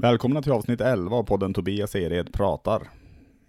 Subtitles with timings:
[0.00, 2.82] Välkomna till avsnitt 11 av podden Tobias Ered pratar.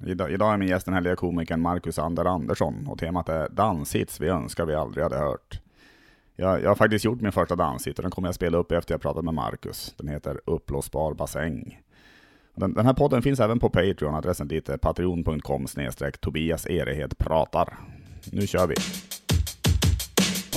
[0.05, 4.19] Idag, idag är min gäst den härliga komikern Marcus Ander Andersson och temat är danshits
[4.21, 5.61] vi önskar vi aldrig hade hört.
[6.35, 8.93] Jag, jag har faktiskt gjort min första danshit och den kommer jag spela upp efter
[8.93, 9.93] jag pratat med Marcus.
[9.97, 11.81] Den heter Uppblåsbar bassäng.
[12.55, 15.67] Den, den, här podden finns även på Patreon, adressen dit är patreon.com
[16.19, 17.77] Tobias Erehed pratar.
[18.31, 18.75] Nu kör vi!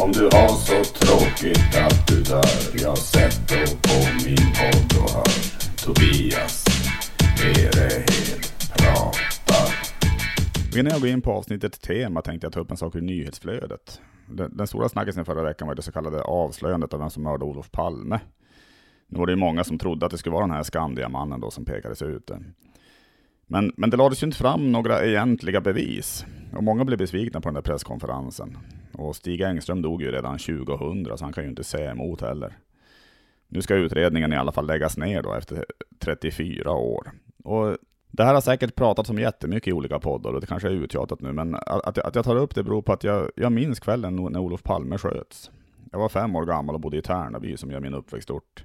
[0.03, 5.62] Om du har så tråkigt att du dör, jag sätter på min podd och hör.
[5.85, 6.65] Tobias
[7.45, 8.43] Erehed
[8.79, 9.69] pratar.
[10.79, 14.01] Innan jag går in på avsnittet tema tänkte jag ta upp en sak ur nyhetsflödet.
[14.27, 17.45] Den, den stora snackisen förra veckan var det så kallade avslöjandet av vem som mördade
[17.45, 18.21] Olof Palme.
[19.09, 21.51] Nu var det ju många som trodde att det skulle vara den här Skandiamannen då
[21.51, 22.31] som pekades ut.
[23.47, 26.27] Men, men det lades ju inte fram några egentliga bevis.
[26.57, 28.59] Och många blev besvikna på den där presskonferensen.
[28.93, 32.57] Och Stig Engström dog ju redan 2000 så han kan ju inte säga emot heller.
[33.53, 35.65] Nu ska utredningen i alla fall läggas ner då efter
[35.99, 37.11] 34 år.
[37.45, 37.77] Och
[38.11, 41.21] det här har säkert pratats om jättemycket i olika poddar och det kanske är uttjatat
[41.21, 44.17] nu, men att, att jag tar upp det beror på att jag, jag minns kvällen
[44.17, 45.51] när Olof Palme sköts.
[45.93, 48.65] Jag var fem år gammal och bodde i Tärnaby som är min uppväxtort.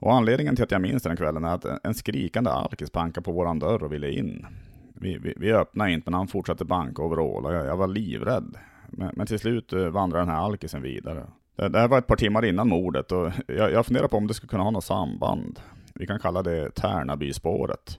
[0.00, 3.32] Och anledningen till att jag minns den kvällen är att en skrikande alkis bankade på
[3.32, 4.46] våran dörr och ville in.
[4.94, 7.52] Vi, vi, vi öppnade inte, men han fortsatte banka och vråla.
[7.52, 8.56] Jag, jag var livrädd.
[8.88, 11.26] Men, men till slut eh, vandrade den här alkisen vidare.
[11.56, 14.34] Det här var ett par timmar innan mordet och jag, jag funderar på om det
[14.34, 15.60] skulle kunna ha något samband.
[15.94, 17.98] Vi kan kalla det Tärnabyspåret.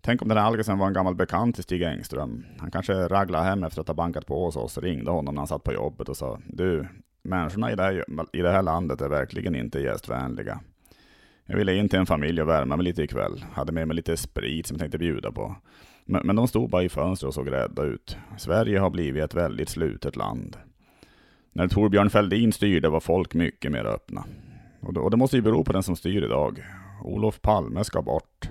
[0.00, 2.46] Tänk om den här Algesen var en gammal bekant till Stig Engström.
[2.58, 5.48] Han kanske raglade hem efter att ha bankat på hos oss, ringde honom när han
[5.48, 6.88] satt på jobbet och sa Du,
[7.22, 10.60] människorna i det, här, i det här landet är verkligen inte gästvänliga.
[11.46, 13.44] Jag ville in till en familj och värma mig lite ikväll.
[13.52, 15.56] Hade med mig lite sprit som jag tänkte bjuda på.
[16.04, 18.16] Men, men de stod bara i fönstret och såg rädda ut.
[18.38, 20.56] Sverige har blivit ett väldigt slutet land.
[21.56, 24.24] När Torbjörn Fälldin styrde var folk mycket mer öppna.
[24.80, 26.64] Och det, och det måste ju bero på den som styr idag.
[27.04, 28.50] Olof Palme ska bort.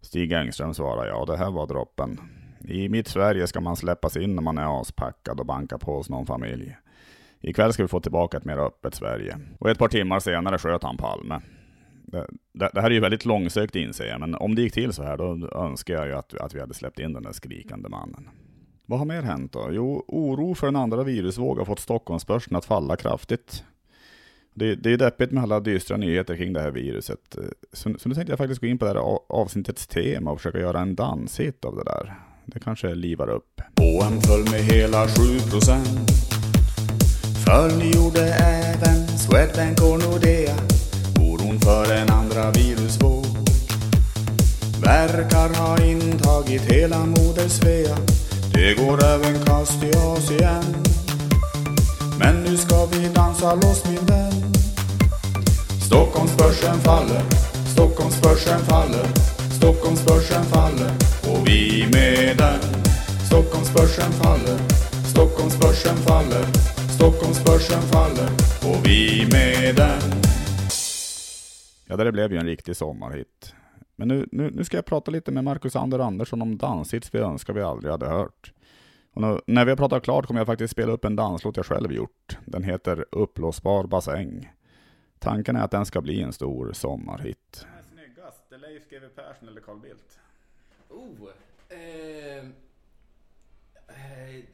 [0.00, 2.20] Stig Engström svarar ja, det här var droppen.
[2.68, 6.10] I mitt Sverige ska man släppas in när man är aspackad och banka på hos
[6.10, 6.76] någon familj.
[7.40, 9.38] Ikväll ska vi få tillbaka ett mer öppet Sverige.
[9.58, 11.40] Och ett par timmar senare sköt han Palme.
[12.04, 14.92] Det, det, det här är ju väldigt långsökt inser jag, men om det gick till
[14.92, 17.88] så här då önskar jag ju att, att vi hade släppt in den där skrikande
[17.88, 18.28] mannen.
[18.86, 19.68] Vad har mer hänt då?
[19.72, 23.64] Jo, oro för en andra virusvåg har fått Stockholmsbörsen att falla kraftigt.
[24.54, 27.36] Det, det är deppigt med alla dystra nyheter kring det här viruset.
[27.72, 30.58] Så, så nu tänkte jag faktiskt gå in på det här avsnittets tema och försöka
[30.58, 32.14] göra en danshit av det där.
[32.46, 33.60] Det kanske livar upp.
[33.80, 36.24] HM föll med hela 7%
[37.44, 40.56] Föll gjorde även Swedbank och Nordea.
[41.20, 43.24] Oron för en andra virusvåg
[44.84, 47.96] verkar ha intagit hela moder Svea.
[48.54, 50.64] Det går även kast i Asien
[52.18, 54.32] Men nu ska vi dansa loss min vän.
[55.86, 57.22] Stockholmsbörsen faller
[57.72, 59.06] Stockholmsbörsen faller
[59.56, 60.90] Stockholmsbörsen faller
[61.30, 62.60] Och vi med den.
[63.26, 64.58] Stockholmsbörsen faller
[65.10, 66.44] Stockholmsbörsen faller
[66.96, 68.28] Stockholmsbörsen faller
[68.68, 70.00] Och vi med den.
[71.86, 73.54] Ja, det blev ju en riktig sommarhit.
[73.96, 77.18] Men nu, nu, nu ska jag prata lite med Marcus Ander Andersson om danshits vi
[77.18, 78.52] önskar vi aldrig hade hört.
[79.12, 81.66] Och nu, när vi har pratat klart kommer jag faktiskt spela upp en danslåt jag
[81.66, 82.38] själv gjort.
[82.44, 84.52] Den heter Uppblåsbar bassäng.
[85.18, 87.66] Tanken är att den ska bli en stor sommarhit.
[87.66, 88.44] Vem är snyggast?
[88.50, 90.18] Leif GW Persson eller Carl Bildt?
[90.88, 91.28] Oh,
[91.68, 92.44] eh,
[93.88, 94.44] eh,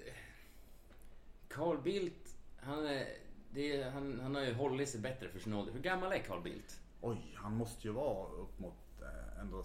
[1.48, 3.06] Carl Bildt, han, är,
[3.50, 5.72] det, han, han har ju hållit sig bättre för sin ålder.
[5.72, 6.80] Hur gammal är Carl Bildt?
[7.00, 8.74] Oj, han måste ju vara upp mot
[9.40, 9.64] ändå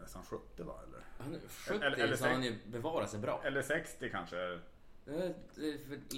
[0.00, 0.74] nästan 70 va?
[0.88, 1.00] Eller?
[1.18, 3.42] Han är 70 eller, eller så han ju bevarat sig bra.
[3.44, 4.58] Eller 60 kanske.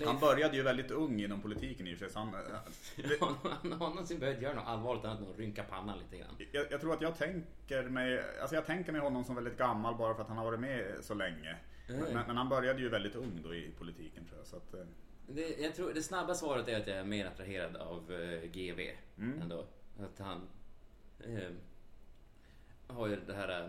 [0.06, 2.22] Han började ju väldigt ung inom politiken i och för sig.
[2.22, 2.34] Han,
[3.20, 6.36] ja, han har någonsin behövt göra något allvarligt annat än att rynka pannan lite grann.
[6.52, 9.96] Jag, jag, tror att jag tänker mig, alltså jag tänker mig honom som väldigt gammal
[9.96, 11.56] bara för att han har varit med så länge.
[11.88, 12.00] Mm.
[12.00, 14.46] Men, men, han började ju väldigt ung då i politiken tror jag.
[14.46, 14.86] Så att, eh.
[15.34, 18.50] Det, jag tror, det snabba svaret är att jag är mer attraherad av uh, eh,
[18.50, 18.80] GV
[19.18, 19.42] mm.
[19.42, 19.66] ändå.
[19.98, 20.48] Att han...
[21.26, 21.50] Uh,
[22.92, 23.60] har ju det här...
[23.60, 23.66] Eh,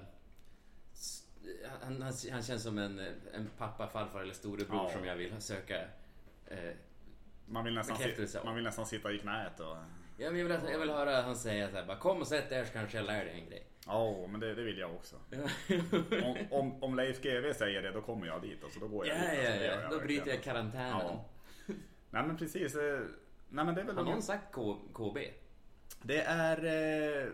[1.81, 2.99] han, han, han känns som en,
[3.33, 4.89] en pappa, farfar eller storebror ja.
[4.89, 5.81] som jag vill söka
[6.47, 6.57] eh,
[7.45, 9.77] man, vill nästan si, man vill nästan sitta i knät och...
[10.17, 12.65] jag, vill, jag vill höra han säga så här, bara, kom och sätt dig här
[12.65, 13.67] så kanske jag lär dig en grej.
[13.85, 15.15] Ja, oh, men det, det, vill jag också.
[16.23, 18.63] om, om, om Leif GW säger det, då kommer jag dit.
[18.63, 19.47] Alltså, då går jag ja, dit.
[19.47, 19.89] Alltså, ja, ja.
[19.89, 20.99] Då bryter jag karantänen.
[20.99, 21.25] Ja.
[22.11, 22.75] Nej, men precis.
[22.75, 22.99] Eh,
[23.49, 25.17] nej, men det är väl Har någon sagt K KB?
[26.01, 26.57] Det är...
[26.57, 27.27] Eh,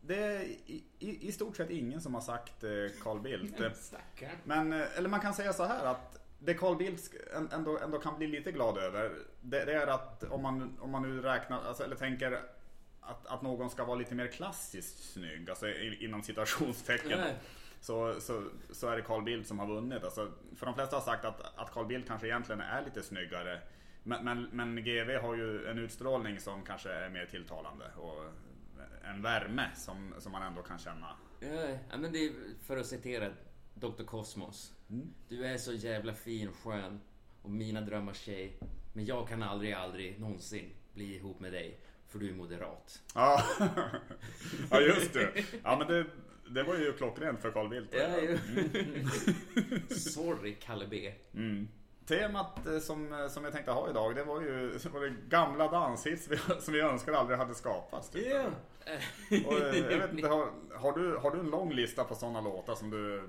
[0.00, 2.70] det är i, i, i, stort sett ingen som har sagt eh,
[3.02, 3.58] Carl Bildt.
[4.44, 7.14] Men, eller man kan säga så här att det Carl Bildt
[7.52, 11.02] ändå, ändå kan bli lite glad över, det, det är att om man, om man
[11.02, 12.40] nu räknar, alltså, eller tänker
[13.00, 15.68] att, att någon ska vara lite mer klassiskt snygg, alltså
[16.00, 17.20] inom citationstecken.
[17.80, 20.04] Så, så, så är det Carl Bildt som har vunnit.
[20.04, 23.60] Alltså, för de flesta har sagt att, att Carl Bildt kanske egentligen är lite snyggare.
[24.02, 28.24] Men, men, men GV har ju en utstrålning som kanske är mer tilltalande och
[29.04, 31.16] en värme som, som man ändå kan känna.
[31.40, 32.32] Ja, men det är
[32.62, 33.30] för att citera
[33.74, 34.04] Dr.
[34.04, 34.72] Cosmos.
[35.28, 37.00] Du är så jävla fin, skön
[37.42, 38.58] och mina drömmars tjej.
[38.92, 41.80] Men jag kan aldrig, aldrig någonsin bli ihop med dig.
[42.08, 43.02] För du är moderat.
[43.14, 43.42] Ja,
[44.70, 45.44] ja just det.
[45.62, 46.06] Ja men det,
[46.50, 47.94] det var ju klockrent för Carl Bildt.
[47.94, 48.38] Ja, ju.
[49.94, 51.12] Sorry, Kalle B.
[51.34, 51.68] Mm.
[52.06, 55.14] Temat eh, som, eh, som jag tänkte ha idag, det var ju det var det
[55.28, 56.28] gamla danshits
[56.60, 58.10] som vi önskar aldrig hade skapats.
[58.10, 58.26] Typ.
[58.26, 58.44] Ja.
[59.46, 62.40] Och, eh, jag vet inte, har, har, du, har du en lång lista på sådana
[62.40, 63.28] låtar som du...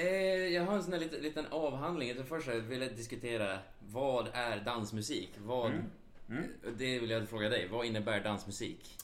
[0.00, 2.08] Eh, jag har en sån här liten, liten avhandling.
[2.08, 5.30] Jag först vill jag diskutera vad är dansmusik?
[5.38, 5.72] Vad,
[6.76, 7.68] Det vill jag fråga dig.
[7.68, 8.98] Vad innebär dansmusik?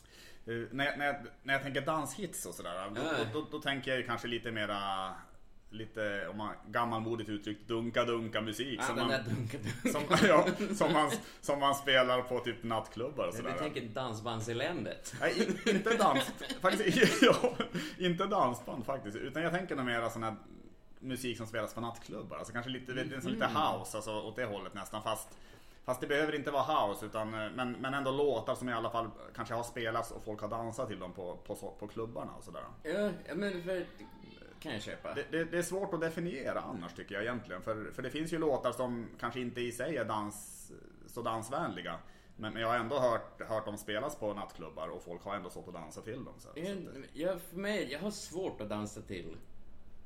[0.50, 3.60] Eh, När jag, när, jag, när jag tänker danshits och sådär, då, då, då, då
[3.60, 5.12] tänker jag ju kanske lite mera,
[5.70, 8.80] lite, om man gammalmodigt uttryckt, dunka-dunka musik.
[8.82, 9.58] Ah, som, man, där dunka
[9.92, 11.10] som, ja, som, man,
[11.40, 13.52] som man spelar på typ nattklubbar och sådär.
[13.52, 15.14] Du tänker dansbandseländet?
[15.20, 16.32] Nej, inte dans.
[16.60, 17.54] Faktiskt, ja,
[17.98, 19.16] inte dansband faktiskt.
[19.16, 20.36] Utan jag tänker nog mera sån här
[21.00, 22.36] musik som spelas på nattklubbar.
[22.36, 23.20] Alltså kanske lite, mm.
[23.26, 25.02] lite house, alltså åt det hållet nästan.
[25.02, 25.28] Fast,
[25.90, 28.90] fast det behöver inte vara house, utan, eh, men, men ändå låtar som i alla
[28.90, 32.44] fall kanske har spelats och folk har dansat till dem på, på, på klubbarna och
[32.44, 32.62] sådär.
[32.82, 33.86] Ja, men för...
[34.60, 35.14] Kan jag köpa.
[35.14, 37.62] Det, det, det är svårt att definiera annars tycker jag egentligen.
[37.62, 40.70] För, för det finns ju låtar som kanske inte i sig är dans,
[41.06, 41.98] så dansvänliga.
[42.36, 45.50] Men, men jag har ändå hört, hört dem spelas på nattklubbar och folk har ändå
[45.50, 46.34] stått och dansat till dem.
[46.38, 46.76] Så, Jag,
[47.12, 49.36] jag, för mig, jag har svårt att dansa till,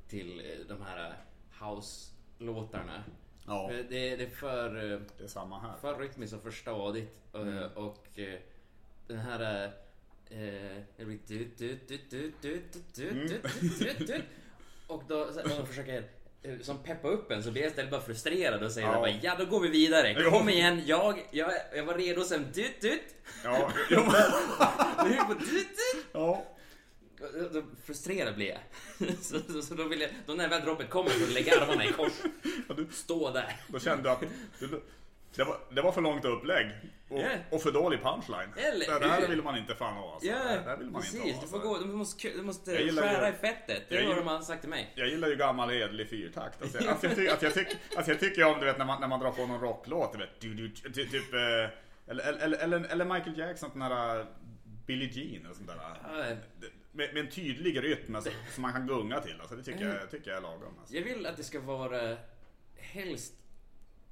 [0.09, 3.05] till eh, de här eh, house-låtarna.
[3.47, 5.73] Ja, För Det, det är för, eh, det är samma här.
[5.81, 7.19] för rytmiskt och för stadigt.
[7.35, 7.73] eh, Mm.
[7.75, 8.39] Och eh,
[9.07, 9.65] den här...
[9.65, 9.71] eh,
[13.01, 14.23] Mm.
[14.87, 16.05] Och då, så- de försöker
[16.43, 18.95] eh, som peppa upp en så blir jag istället bara frustrerad och säger Ja.
[18.95, 20.11] bara, ja då går vi vidare.
[20.13, 20.31] Ja.
[20.31, 23.03] Kom igen, jag, jag, jag var redo sen tut tut.
[23.45, 25.69] Ja, Nu är vi på tut.
[26.13, 26.45] ja.
[27.85, 28.59] Frustrerad blir jag.
[29.21, 31.85] Så, så, så då vill jag, då när väl droppet kommer så lägger jag armarna
[31.85, 32.13] i kors.
[32.93, 33.57] Stå där.
[33.69, 34.21] Då kände du att
[34.61, 34.83] du,
[35.37, 36.67] det, var, det var för långt upplägg
[37.09, 37.27] och, Ja.
[37.51, 38.49] och för dålig punchline.
[38.57, 40.13] Eller det här vill man inte fan ha.
[40.13, 40.29] Alltså.
[40.29, 41.15] Ja, det här vill man precis.
[41.25, 41.43] inte ha.
[41.43, 41.69] Du får Alltså.
[41.69, 43.83] gå, du måste, du måste skära ju- i fettet.
[43.89, 44.93] Det gillar- de har sagt till mig.
[44.95, 46.63] Jag gillar ju gammal hederlig fyrtakt.
[46.63, 48.85] Alltså, jag- alltså, jag, ty, alltså, jag, tyck, alltså, jag tycker om du vet när
[48.85, 50.15] man, när man drar på någon rocklåt.
[50.19, 51.41] Vet, du, du, ty, typ, eh,
[52.07, 54.27] eller, eller, eller, eller Michael Jackson, den här eh,
[54.87, 55.77] Billie Jean och sånt där.
[56.03, 56.37] Ja,
[56.97, 59.41] Med, med en tydlig rytm alltså, som man kan gunga till.
[59.41, 60.79] Alltså, det tycker jag, tycker jag är lagom.
[60.81, 60.95] Alltså.
[60.95, 62.17] Jag vill att det ska vara
[62.77, 63.35] helst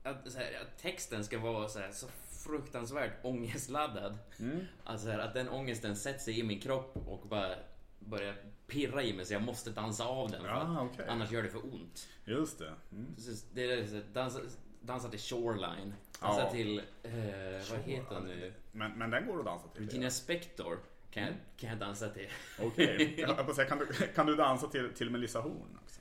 [0.03, 2.07] att, här, att texten ska vara så, här, så
[2.45, 4.19] fruktansvärt ångestladdad.
[4.39, 4.61] Mm.
[4.85, 7.55] Alltså så här, att den ångesten sätter sig i min kropp och bara
[7.99, 8.37] börjar
[8.67, 10.43] pirra i mig så jag måste dansa av den.
[10.43, 11.07] för att okej.
[11.09, 12.09] Annars gör det för ont.
[12.25, 12.75] Just det.
[12.93, 13.15] Mm.
[13.19, 14.41] Så Det är så dansa,
[14.81, 15.95] dansa till Shoreline.
[16.21, 16.51] Dansa Ja.
[16.51, 17.13] till, eh,
[17.71, 18.53] vad heter hon nu?
[18.73, 19.85] Men, men den går att dansa till.
[19.85, 20.79] Regina Spektor
[21.13, 22.29] kan, jag, kan jag dansa till.
[22.61, 23.17] Okej.
[23.55, 26.01] Säga, Kan, du, kan du dansa till, till Melissa Horn också?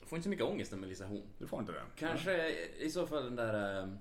[0.00, 1.22] Jag får inte så mycket ångest med Melissa Horn.
[1.38, 1.82] Du får inte det?
[1.96, 3.82] Kanske i så fall den där...
[3.82, 3.98] ehm,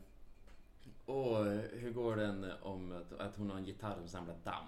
[1.05, 1.43] Åh,
[1.73, 4.65] hur går den om att, att hon har en gitarr som samlar damm?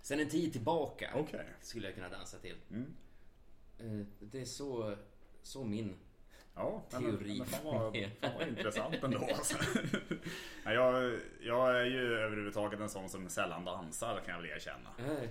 [0.00, 1.46] Sen en tid tillbaka Okej.
[1.62, 2.56] skulle jag kunna dansa till.
[2.70, 2.94] Mm.
[3.78, 4.96] Eh, Det är så,
[5.42, 5.94] så min.
[6.60, 7.38] Ja, men, Teori.
[7.38, 9.18] men fan vad, fan vad intressant ändå.
[9.34, 9.56] Alltså.
[10.64, 14.90] Jag, jag är ju överhuvudtaget en sån som sällan dansar kan jag väl erkänna.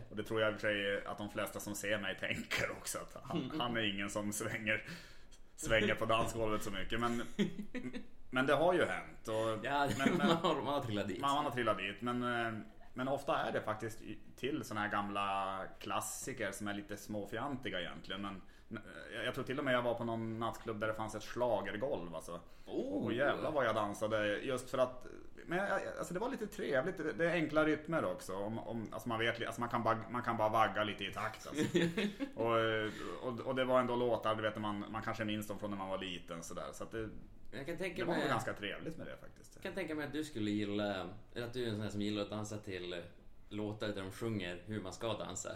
[0.09, 2.71] Och det tror jag i och för sig att de flesta som ser mig tänker
[2.71, 2.97] också.
[2.97, 4.83] Att han, han är ingen som svänger,
[5.55, 6.99] svänger på dansgolvet så mycket.
[6.99, 7.23] Men,
[8.29, 9.27] men det har ju hänt.
[9.27, 11.21] Och, Ja, men, man, har, man har trillat dit.
[11.21, 12.01] man, man har trillat dit.
[12.01, 12.53] Men, eh,
[12.93, 13.99] men ofta är det faktiskt
[14.35, 18.21] till såna här gamla klassiker som är lite småfjantiga egentligen.
[18.21, 18.41] Men
[19.25, 22.15] jag tror till och med jag var på någon nattklubb där det fanns ett schlagergolv
[22.15, 22.39] alltså.
[22.65, 23.05] Oh.
[23.05, 25.07] Och jävlar vad jag dansade just för att
[25.45, 25.59] men
[25.97, 28.35] alltså det var lite trevligt, det- det är enkla rytmer också.
[28.35, 31.13] Om, om, alltså man, vet, alltså man, kan bara, man kan bara vagga lite i
[31.13, 31.47] takt.
[31.47, 31.63] Alltså.
[32.35, 32.55] och,
[33.33, 35.77] och, och det var ändå låtar, du vet, man, man kanske minns dem från när
[35.77, 36.43] man var liten.
[36.43, 36.71] Så, där.
[36.73, 37.09] så det,
[37.51, 38.29] Jag kan det tänka var nog mig...
[38.31, 39.51] ganska trevligt med det faktiskt.
[39.55, 41.89] Jag kan tänka mig att du skulle gilla, eller att du är en sån här
[41.89, 43.01] som gillar att dansa till
[43.49, 45.49] låtar där de sjunger hur man ska dansa.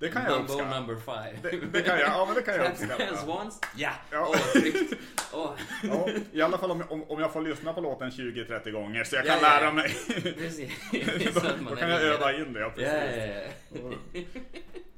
[0.00, 0.80] Det kan jag Mambo uppskatta.
[0.80, 1.38] number five.
[1.42, 3.32] Det, det kan jag, ja men det kan jag Dance uppskatta.
[3.42, 3.60] once?
[3.76, 3.90] Ja!
[4.10, 4.26] Ja.
[4.30, 4.92] Åh, tryggt.
[5.32, 5.50] Åh,
[5.82, 9.16] Ja, I alla fall om, om, om jag får lyssna på låten 20-30 gånger så
[9.16, 9.60] jag kan Ja, ja, ja.
[9.60, 9.88] lära mig.
[10.34, 10.70] precis.
[11.34, 12.10] då, Så att man då är kan jag med.
[12.12, 12.60] öva in det.
[12.60, 13.54] Ja, Ja, precis.
[13.70, 13.78] ja,
[14.12, 14.20] ja.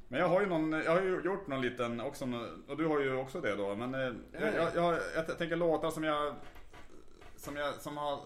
[0.07, 2.25] Men jag har ju någon, jag har ju gjort någon liten också,
[2.67, 3.75] och du har ju också det då.
[3.75, 6.35] Men eh, jag, jag, jag, jag tänker låtar som jag,
[7.37, 8.19] som jag, som har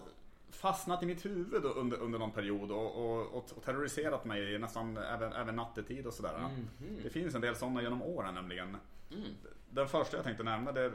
[0.50, 4.96] fastnat i mitt huvud under, under någon period och, och, och, och terroriserat mig nästan
[4.96, 6.38] även, även nattetid och sådär.
[6.38, 6.98] Mhm.
[7.02, 8.76] Det finns en del sådana genom åren nämligen.
[9.10, 9.30] Mm.
[9.70, 10.92] Den första jag tänkte nämna det är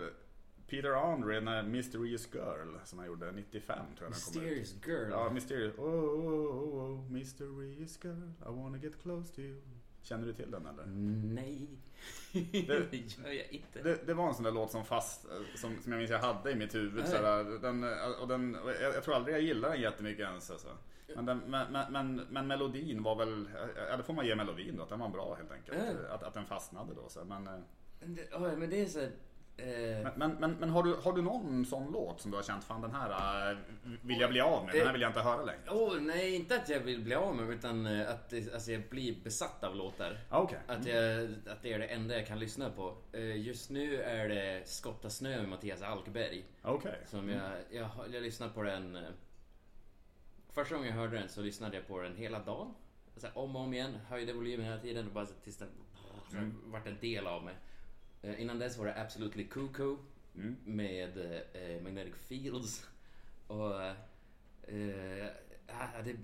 [0.68, 4.58] Peter Andre, den här Mysterious Girl som han gjorde 95 tror jag den kom ut.
[4.58, 5.12] Mysterious girl.
[5.12, 5.78] Ja, Mysterious.
[5.78, 9.62] Oh, oh, oh, oh, Mysterious Girl, I wanna get close to you.
[10.04, 10.86] Känner du till den eller?
[11.36, 11.68] Nej.
[12.34, 13.82] Det- Det gör jag inte.
[13.84, 15.22] Det, det var en sån där låt som fast,
[15.56, 17.08] som, som jag minns jag hade i mitt huvud.
[17.08, 17.84] Sådär, den,
[18.22, 20.52] och den, och jag, jag tror aldrig jag gillade den jättemycket ens.
[20.52, 20.68] Alltså.
[21.16, 23.50] Men, den, men, men, men, men melodin var väl,
[23.90, 25.78] ja det får man ge melodin då, att den var bra helt enkelt.
[26.10, 27.10] Att, att den fastnade då.
[27.10, 27.24] Så.
[27.26, 27.54] Men, eh,
[28.06, 29.12] det, ja, men det är så här, eh,
[30.04, 32.64] men, men, men, men har, du, har du någon sån låt som du har känt,
[32.64, 33.58] fan den här eh,
[34.02, 35.62] vill jag bli av med, den här vill jag inte höra längre?
[35.70, 39.16] Åh, nej, inte att jag vill bli av med utan eh, att alltså, jag blir
[39.24, 40.18] besatt av låtar.
[40.30, 40.60] Ah, Okej.
[40.68, 42.98] Att, jag, att det är det enda jag kan lyssna på.
[43.12, 46.46] Eh, Just nu är det Skotta snö med Mattias Alkberg.
[46.62, 47.00] Okej.
[47.06, 48.96] Som jag, jag, jag lyssnade på den...
[48.96, 49.02] eh,
[50.54, 52.74] Första gången jag hörde den så lyssnade jag på den hela dagen.
[53.18, 55.70] Så här, om och om igen, höjde volymen hela tiden och bara tills den
[56.34, 56.56] Mm.
[56.66, 57.56] vart en del av mig.
[58.22, 59.98] Eh, Innan dess var det Absolutely Cuckoo
[60.36, 60.56] Mm.
[60.66, 61.18] med
[61.54, 62.86] eh, Magnetic Fields.
[63.48, 63.82] Och...
[63.84, 65.28] Eh,
[65.68, 66.16] ah, det,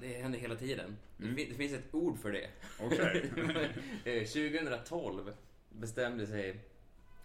[0.00, 0.96] det händer hela tiden.
[1.16, 2.48] Det, fin- det finns ett ord för det.
[2.80, 2.86] Mm.
[2.92, 3.30] Okej.
[4.04, 5.32] Eh, 2012
[5.70, 6.60] bestämde sig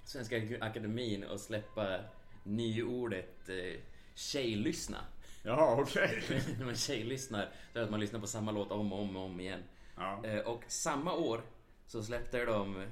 [0.06, 2.00] Svenska Akademin att släppa
[2.44, 3.80] nyordet eh,
[4.16, 4.98] tjejlyssna.
[5.44, 6.24] Jaha, okej.
[6.58, 9.40] När man tjejlyssnar, så att man lyssnar på samma låt om och om och om
[9.40, 9.64] igen.
[9.98, 10.26] Ja.
[10.26, 11.42] Eh, och samma år
[11.88, 12.88] så släppte de eh,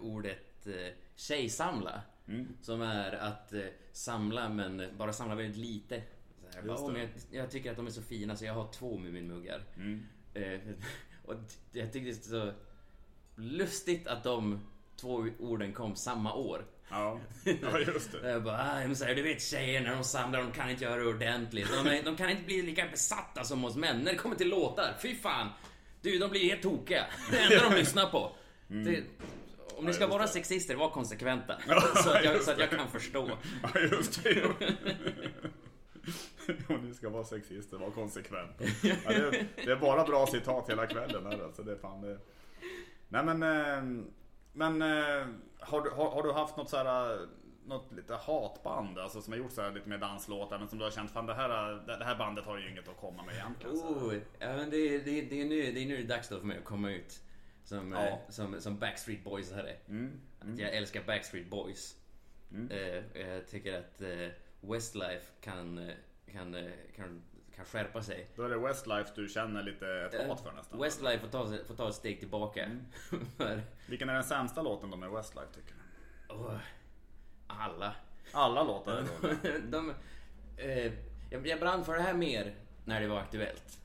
[0.00, 2.00] ordet eh, tjejsamla.
[2.28, 2.48] Mm.
[2.62, 3.60] Som är att eh,
[3.92, 5.94] samla men bara samla väldigt lite.
[6.54, 6.92] Just bara, "Åh, det.
[6.92, 7.00] men
[7.30, 9.62] jag, jag tycker att de är så fina så jag har två Muminmuggar.
[9.76, 10.06] Mm.
[10.34, 10.60] Eh,
[11.24, 11.34] och
[11.72, 12.52] jag tyckte det var så
[13.36, 14.60] lustigt att de
[14.96, 16.64] två orden kom samma år.
[16.90, 17.20] Ja.
[17.62, 18.30] ja, just det.
[18.30, 18.74] Jag bara, ah,
[19.04, 21.68] här, du vet tjejer när de samlar, de kan inte göra det ordentligt.
[21.84, 24.48] De, är- de kan inte bli lika besatta som oss män när det kommer till
[24.48, 24.94] låtar.
[25.02, 25.48] Fy fan!
[26.00, 27.06] Du, de blir helt tokiga.
[27.30, 28.32] Det enda de lyssnar på.
[28.68, 29.02] Det,
[29.82, 31.56] om ni ska vara sexister, var konsekventa.
[32.04, 33.30] Så att jag, så att jag kan förstå.
[33.62, 34.44] Ja, just det.
[36.68, 38.50] Om ni ska vara sexister, var konsekvent.
[38.82, 41.62] Ja, det, är, det är bara bra citat hela kvällen här alltså.
[41.62, 42.18] Det är fan det.
[43.08, 43.82] Nej men, eh,
[44.52, 45.26] men eh,
[45.58, 47.20] har, du, har, har du haft något så här eh,
[47.66, 50.84] något lite hatband alltså som har gjort så här lite mer danslåtar men som du
[50.84, 51.48] har känt fan det här,
[51.98, 53.76] det här bandet har ju inget att komma med egentligen.
[53.76, 56.38] Oh, ja, men det, det, det, är nu, det är nu det är dags då
[56.38, 57.22] för mig att komma ut.
[57.64, 58.06] Som, Ja.
[58.06, 59.76] eh, som, som Backstreet Boys hade.
[59.88, 60.20] Mm.
[60.40, 61.96] Att jag älskar Backstreet Boys.
[62.70, 64.28] Eh, jag tycker att eh,
[64.60, 65.94] Westlife kan, eh,
[66.32, 67.22] kan, eh, kan,
[67.56, 68.28] kan skärpa sig.
[68.36, 70.80] Då är det Westlife du känner lite ett hat för nästan.
[70.80, 72.70] Westlife får ta, får ta ett steg tillbaka.
[73.36, 76.34] för, Vilken är den sämsta låten då med Westlife tycker du?
[76.34, 76.56] åh,
[77.46, 77.94] alla.
[78.32, 79.58] Alla låtar är dåliga.
[79.70, 79.94] De,
[80.56, 80.92] eh,
[81.30, 82.54] jag, jag brann för det här mer
[82.84, 83.80] när det var aktuellt.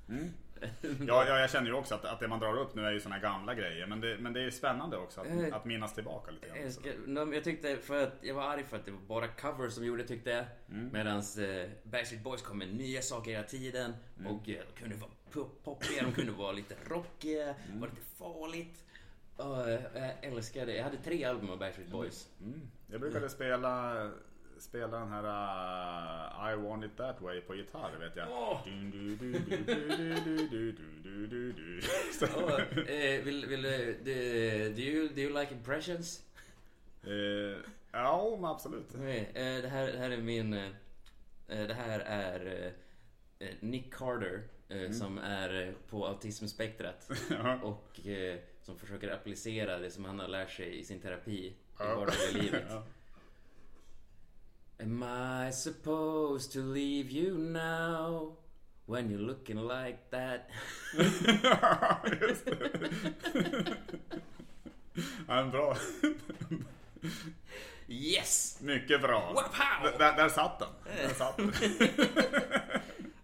[1.08, 3.00] Ja, ja, jag känner ju också att, att det man drar upp nu är ju
[3.00, 3.88] såna gamla grejer.
[3.88, 6.58] Men det, men det är spännande också att, Eh, att minnas tillbaka lite grann.
[6.62, 6.90] Jag, ska,
[7.36, 10.04] jag tyckte för att jag var arg för att det var bara covers som gjorde
[10.04, 10.46] tyckte jag.
[10.72, 10.90] Mm.
[10.94, 13.94] Medans eh, Backstreet Boys kom med nya saker hela tiden.
[14.20, 14.32] Mm.
[14.32, 17.80] Och eh, de kunde vara pop- poppiga, de kunde vara lite rockiga, Mm.
[17.80, 18.84] vara lite farligt.
[19.40, 20.76] Eh, jag älskade det.
[20.76, 22.28] Jag hade tre album av Backstreet Boys.
[22.42, 22.62] Mm.
[22.88, 23.94] Jag brukade spela,
[24.60, 28.28] spelade den här uh, I want it that way på gitarr vet jag.
[33.24, 36.24] Vill, vill, do, you, do you like impressions?
[37.04, 37.58] Eh,
[37.92, 38.96] ja, absolut.
[38.96, 40.52] Okay, eh, det, här, det här är min...
[41.48, 42.74] det här är
[43.60, 44.94] Nick Carter mm.
[44.94, 47.10] som är på autismspektrat.
[47.64, 48.00] och
[48.62, 52.64] som försöker applicera det som han har lärt sig i sin terapi i vardagliga livet.
[54.80, 58.38] Am I supposed to leave you now?
[58.86, 60.50] When you're looking like that
[62.22, 63.76] Just det.
[65.28, 65.78] Ja, en bra.
[67.88, 68.58] Yes!
[68.62, 69.34] Mycket bra.
[69.34, 69.92] Wow!
[69.92, 70.70] D- Där, där satt den.
[70.98, 71.52] Där satt den.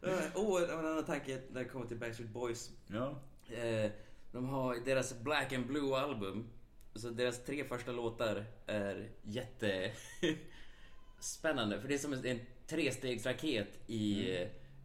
[0.05, 2.69] Eh, Åh, oh, en annan tanke när det kommer till Backstreet Boys.
[2.87, 3.15] Ja.
[3.55, 3.91] Eh,
[4.31, 6.49] de har deras Black and Blue album.
[6.95, 9.91] Så deras tre första låtar är jätte
[11.23, 11.81] spännande.
[11.81, 14.31] För det är som en trestegsraket i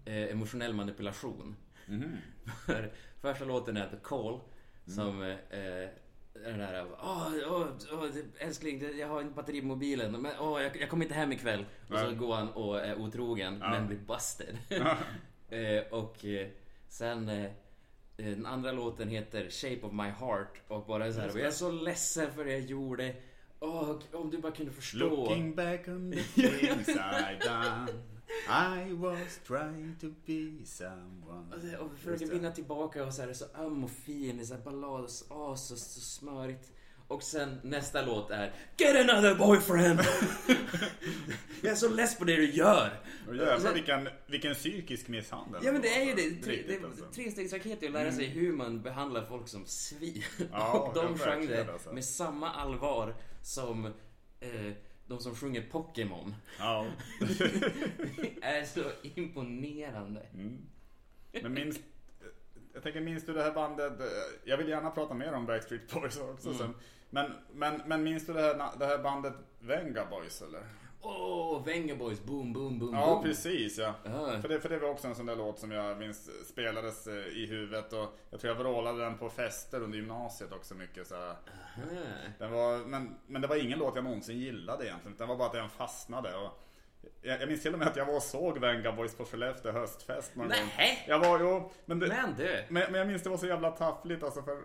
[0.04, 1.57] eh, emotionell manipulation.
[2.66, 4.40] För första låten är The Call.
[4.87, 5.92] Som eh, är
[6.33, 8.07] den där Åh, åh, åh,
[8.38, 10.12] älskling, jag har en batteri på mobilen.
[10.12, 11.64] Men åh, jag, jag kommer inte hem ikväll.
[11.90, 13.71] Och så går han och är otrogen, Ja.
[13.71, 14.59] men blir busted.
[15.49, 16.25] eh, och
[16.88, 17.50] sen eh,
[18.16, 21.71] den andra låten heter Shape of My Heart och bara så här, jag är så
[21.71, 23.14] ledsen för det jag gjorde.
[23.60, 24.98] Åh, om du bara kunde förstå.
[24.98, 26.22] Looking back on the
[26.58, 27.86] things I done
[28.48, 31.54] I was trying to be someone.
[31.54, 34.54] Och, det- och försöker vinna tillbaka och så är det så öm och fin, så
[34.54, 36.72] här ballad, och så, åh, så, så smörigt.
[37.08, 40.00] Och sen nästa låt är Get another boyfriend!
[41.62, 43.00] jag är så less på det du gör!
[43.28, 45.60] Och jävlar sen- vilken, vilken psykisk misshandel.
[45.64, 46.42] Ja men det är ju det.
[46.42, 47.04] Tre, det alltså.
[47.04, 50.22] trestegsraket är att lära sig hur man behandlar folk som svin.
[50.52, 51.92] Ja, och de sjöng det alltså.
[51.92, 53.87] med samma allvar som
[54.40, 54.73] eh,
[55.07, 56.35] de som sjunger Pokémon.
[56.59, 56.87] Ja.
[57.21, 60.26] Det är så imponerande.
[60.35, 60.59] Mm.
[61.42, 61.78] Men minns,
[62.75, 63.92] jag tänker, minns du det här bandet?
[64.45, 66.59] Jag vill gärna prata mer om Backstreet Boys också Mm.
[66.59, 66.75] sen.
[67.11, 70.62] Men, men, men minns du det här, det här bandet Venga Boys eller?
[71.00, 73.23] Åh, oh, Boys, boom, boom, boom, Ja, boom.
[73.23, 73.95] precis ja.
[74.05, 74.40] Ja.
[74.40, 77.14] För det, för det var också en sån där låt som jag minns spelades eh,
[77.14, 81.14] i huvudet och jag tror jag vrålade den på fester under gymnasiet också mycket så.
[81.14, 81.37] Aha.
[82.38, 85.17] Den var, men, men det var ingen låt jag någonsin gillade egentligen.
[85.17, 86.37] Det var bara att den fastnade.
[86.37, 86.50] Och
[87.23, 89.73] jag, jag minns till och med att jag var och såg Venga Boys på Skellefteå
[89.73, 90.57] höstfest någon gång.
[90.76, 91.05] Nej.
[91.09, 92.64] Jag var, jo, men, det, Men du.
[92.69, 94.62] men, men jag minns det var så jävla taffligt alltså för,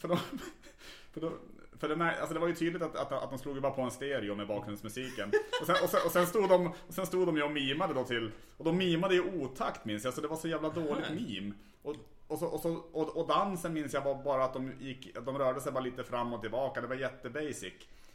[0.00, 0.18] för de,
[1.12, 1.38] för de,
[1.80, 3.72] för det, mär- alltså det var ju tydligt att, att, att de slog ju bara
[3.72, 5.32] på en stereo med bakgrundsmusiken.
[5.60, 7.94] Och sen, och sen, och sen, stod, de, och sen stod de ju och mimade
[7.94, 11.10] då till, och de mimade i otakt minns jag, så det var så jävla dåligt
[11.14, 11.54] mim.
[11.82, 11.96] Och,
[12.28, 15.38] och, så, och, så, och, och dansen minns jag var bara att de, gick, de
[15.38, 17.72] rörde sig bara lite fram och tillbaka, det var jättebasic.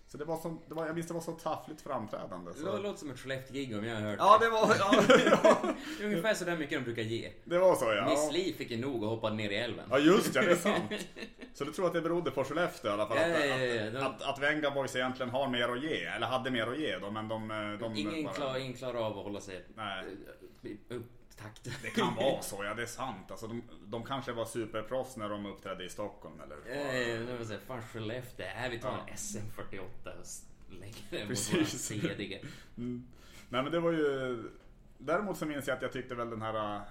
[0.08, 2.52] Så det var så, det var, jag minns det var så taffligt framträdande.
[2.52, 2.78] Det Så.
[2.78, 4.94] låter som ett Skellefteå-gig om jag har hört Ja, det var, ja,
[5.44, 5.58] ja,
[5.98, 6.04] det.
[6.04, 7.32] är ungefär sådär mycket de brukar ge.
[7.44, 8.10] det var så ja.
[8.10, 9.86] Miss Li fick ju nog och hoppade ner i älven.
[9.92, 10.92] Ja just det, det är sant.
[11.54, 13.18] Så du tror att det berodde på Skellefteå i alla fall?
[13.18, 13.92] Ja, att, ja, ja, ja.
[13.92, 16.80] De- att, att, att Venga Boys egentligen har mer att ge, eller hade mer att
[16.80, 17.48] ge då, men de...
[17.82, 20.04] de Ingen, bara- klar, ingen klarar av att hålla sig Nej.
[21.38, 21.70] Takt.
[21.82, 23.32] Det kan vara så, ja det är sant.
[23.32, 26.56] Alltså, de, de kanske var superproffs när de uppträdde i Stockholm eller?
[26.58, 29.80] Eh, det var såhär, fan Skellefteå, här vi tar en SM48
[30.20, 31.54] och lägger den mot Precis.
[31.54, 32.42] våran CD.
[32.78, 33.08] Mm.
[33.50, 34.44] Nej men det var ju...
[34.98, 36.76] Däremot så minns jag att jag tyckte väl den här...
[36.76, 36.82] eh,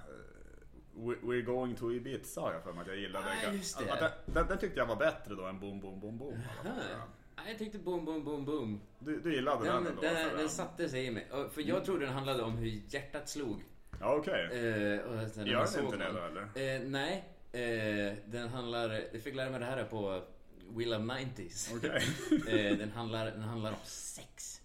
[0.97, 3.27] We- We're going to Ibiza har jag för mig att jag gillade.
[3.49, 3.93] Ah, just det.
[3.93, 6.39] Att, att, den, den tyckte jag var bättre då än Boom Boom Boom Boom.
[6.65, 8.81] Nej, Jag tyckte boom, boom, boom, boom.
[8.99, 10.37] Du, du gillade den, Den, den, sådär.
[10.37, 11.27] den satte sig i mig.
[11.53, 13.65] För jag trodde den handlade om hur hjärtat slog.
[14.01, 14.45] Ja okej.
[14.45, 16.75] Eh, sen när Gör den inte det då eller?
[16.75, 18.91] Eh, nej, eh, den handlar...
[19.13, 20.23] Jag fick lära mig det här på
[20.71, 21.77] Will of 90s.
[21.77, 22.03] Okej.
[22.71, 24.61] eh, den, handlar, den handlar om sex.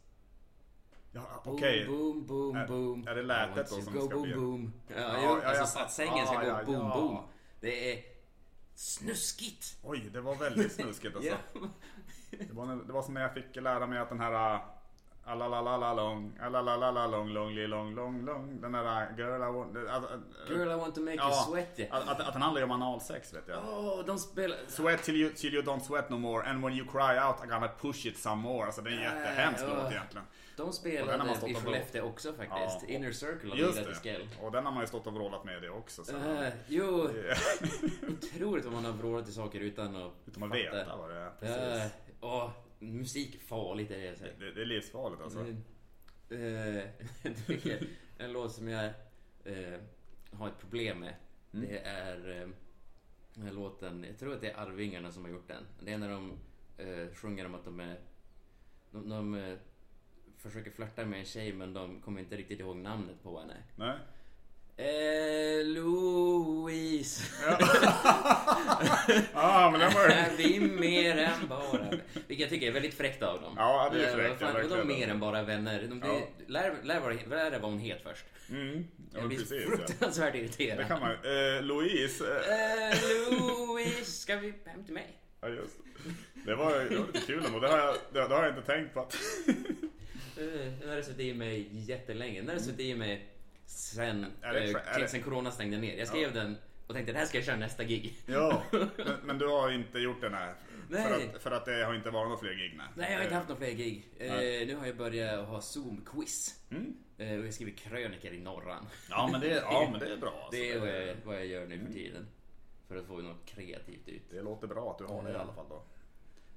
[1.11, 1.85] Ja, Boom, okej.
[1.87, 3.07] boom, boom, Är- boom.
[3.07, 4.73] är det lätet då som go ska boom, bli- boom.
[4.87, 6.93] Ja, Ja, ja, alltså att sängen ska ja, gå boom, ja.
[6.95, 7.17] boom.
[7.59, 8.03] Det är
[8.75, 9.77] snuskigt.
[9.83, 11.31] Oj, det var väldigt snuskigt alltså.
[11.31, 11.37] Ja.
[12.31, 14.59] Det, var, det var som när jag fick lära mig att den här
[17.11, 18.61] lång, lång, li- lång, lång, lång.
[18.61, 19.75] Den där uh, girl I want...
[19.75, 21.29] uh, uh, Girl I want to make Ja.
[21.29, 21.91] you sweat.
[22.19, 23.59] Att, den handlar ju om analsex vet jag.
[23.69, 24.57] Åh, de spelar...
[24.67, 27.49] Sweat till you, till you don't sweat no more and when you cry out I'm
[27.49, 28.65] gonna push it some more.
[28.65, 30.25] Alltså det är en jättehemsk låt egentligen.
[30.57, 32.83] De spelade i Skellefteå också faktiskt.
[32.87, 32.95] Ja.
[32.95, 34.27] Inner Circle Just lirat i.
[34.41, 36.03] Och den har man ju stått och vrålat med det också.
[36.03, 36.15] Så.
[36.15, 36.85] Uh, jo,
[38.07, 41.25] otroligt vad man har vrålat till saker utan att Utan att veta vad det är.
[41.25, 41.93] Uh, Precis.
[42.79, 44.39] Musik är farligt är det jag säger.
[44.39, 45.39] Det, det är livsfarligt alltså.
[45.39, 45.63] Mm.
[46.29, 46.83] Eh,
[48.17, 48.85] en låt som jag
[49.43, 49.79] eh,
[50.31, 51.15] har ett problem med.
[51.53, 51.67] Mm.
[51.67, 52.47] Det är eh,
[53.33, 55.63] den här låten, jag tror att det är Arvingarna som har gjort den.
[55.79, 56.39] Det är när de
[56.77, 57.99] eh, sjunger om att de är...
[58.91, 59.57] De, de
[60.37, 63.63] försöker flörta med en tjej men de kommer inte riktigt ihåg namnet på henne.
[63.75, 63.97] Nej.
[64.79, 67.23] Eh, Louise.
[69.33, 70.05] ah, men den var.
[70.09, 71.89] Är vi mer än bara
[72.27, 73.53] Vilket jag tycker är väldigt fräckt av dem.
[73.57, 74.87] Ja, det är Eh, fräckt, vad fan, ja, verkligen.
[74.87, 75.83] mer än bara vänner?
[75.89, 76.27] De, Ja.
[76.47, 78.25] lär, lär, lär vad hon het först.
[78.49, 78.87] Mm.
[79.13, 79.63] Ja, Jag blir precis.
[79.69, 79.77] Ja.
[79.77, 80.77] fruktansvärt irriterad.
[80.77, 82.25] Det kan man eh, Louise.
[82.27, 82.97] Eh, Eh,
[83.39, 85.07] Louise, ska vi hem till mig?
[85.41, 85.77] ja, just
[86.45, 86.55] det.
[86.55, 88.93] Var, det var lite kul och det har, jag, det, det har jag inte tänkt
[88.93, 88.99] på.
[88.99, 90.45] Eh,
[90.79, 92.41] Den har det suttit i mig jättelänge.
[92.41, 93.25] Den har suttit i mig
[93.69, 94.25] sen,
[94.99, 95.97] eh, sen corona stängde ner.
[95.97, 98.15] Jag skrev den och tänkte det här ska jag köra nästa gig.
[98.25, 98.89] ja, men,
[99.23, 100.53] men du har inte gjort den här?
[100.89, 101.31] För Nej.
[101.35, 102.73] att, för att det har inte varit några fler gig?
[102.77, 104.05] Nej, Nej, jag har inte haft några fler gig.
[104.19, 106.55] Eh, nu har jag börjat ha Zoom-quiz.
[106.71, 106.97] Mm.
[107.17, 108.85] Eh, och jag skriver krönikor i Norran.
[109.09, 110.29] Ja, men det, ja, men det är bra.
[110.43, 110.51] Alltså.
[110.51, 112.27] Det är vad jag, vad jag gör nu för tiden.
[112.87, 114.21] För att få något kreativt ut.
[114.31, 115.39] Det låter bra att du har det i Ja.
[115.39, 115.83] alla fall då.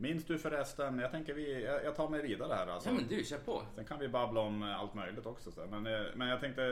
[0.03, 2.89] Minns du förresten, jag tänker vi, jag, jag tar mig vidare här alltså.
[2.89, 3.63] Ja men du, kör på.
[3.75, 5.53] Sen kan vi babbla om eh, allt möjligt också.
[5.53, 5.67] Så.
[5.71, 6.63] Men, eh, men jag tänkte,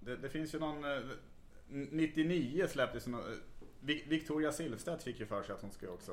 [0.00, 1.00] det, det finns ju någon, eh,
[1.68, 3.36] 99 släpptes någon, eh,
[3.80, 6.12] Vi- Victoria Silvstedt fick ju för sig att hon skulle också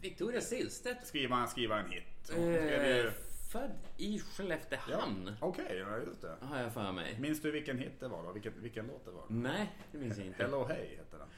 [0.00, 1.06] Victoria Silvstedt.
[1.06, 2.30] skriva, skriva en hit.
[2.36, 3.10] Hon ju-
[3.52, 5.32] född i Skelleftehamn.
[5.40, 6.36] Okej, ja, just det.
[6.40, 7.16] Har jag för mig.
[7.20, 8.32] Minns du vilken hit det var då?
[8.32, 9.24] Vilken, vilken låt det var?
[9.28, 10.42] Nej, det minns jag inte.
[10.42, 11.28] Hello Hey hette den.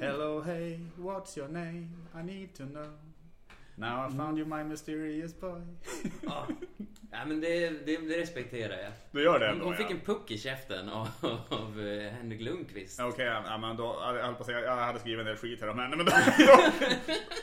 [0.00, 1.88] Hello Hey, what's your name?
[2.20, 2.98] I need to know.
[3.78, 5.60] Now I found you my mysterious boy.
[6.22, 6.46] Ja,
[7.10, 8.92] ja men det, det, det respekterar jag.
[9.10, 9.90] Du gör det Hon, ändå hon fick ja.
[9.90, 11.08] en puck i käften av,
[11.48, 13.00] av eh, Henrik Lundqvist.
[13.00, 15.60] Okej, ja, men då, jag höll på att säga, jag hade skrivit en del skit
[15.60, 16.72] här om henne, men då, då,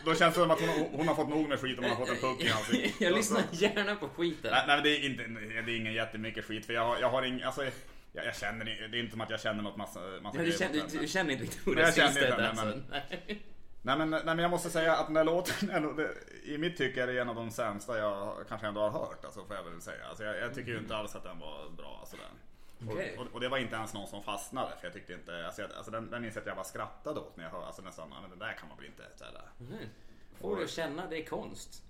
[0.05, 2.05] då känns det som att hon, hon har fått nog med skit om hon har
[2.05, 2.93] fått en puck i ansiktet.
[3.01, 4.51] Jag lyssnar gärna på skiten.
[4.51, 5.23] Nej, nej men det är, inte,
[5.61, 8.65] det är ingen jättemycket skit, för jag har, jag har ing, alltså, jag, jag känner,
[8.65, 10.89] det är inte som att jag känner något massa, massa Ja, du, grejer känner, mot
[10.89, 11.01] du, henne.
[11.01, 12.81] du känner inte Nej, Victoria jag känner Silvstedt inte alltså?
[12.89, 13.41] Nej.
[13.85, 17.03] Nej men, nej men jag måste säga att den där låten, är i mitt tycke
[17.03, 19.81] är det en av de sämsta jag kanske ändå har hört, alltså får jag väl
[19.81, 20.07] säga.
[20.07, 21.97] Alltså, jag, jag tycker ju inte alls att den var bra.
[21.99, 22.89] Alltså, den.
[22.89, 23.17] Okej.
[23.17, 25.61] Och, och, och det var inte ens någon som fastnade, för jag tyckte inte, alltså,
[25.61, 27.81] jag, alltså den, den minns jag att jag bara skrattade åt när jag hörde, alltså
[27.81, 29.33] nästan, "Ja, men det där kan man väl inte såhär.
[29.57, 29.77] Mhm.
[30.41, 31.83] Får du känna det är konst?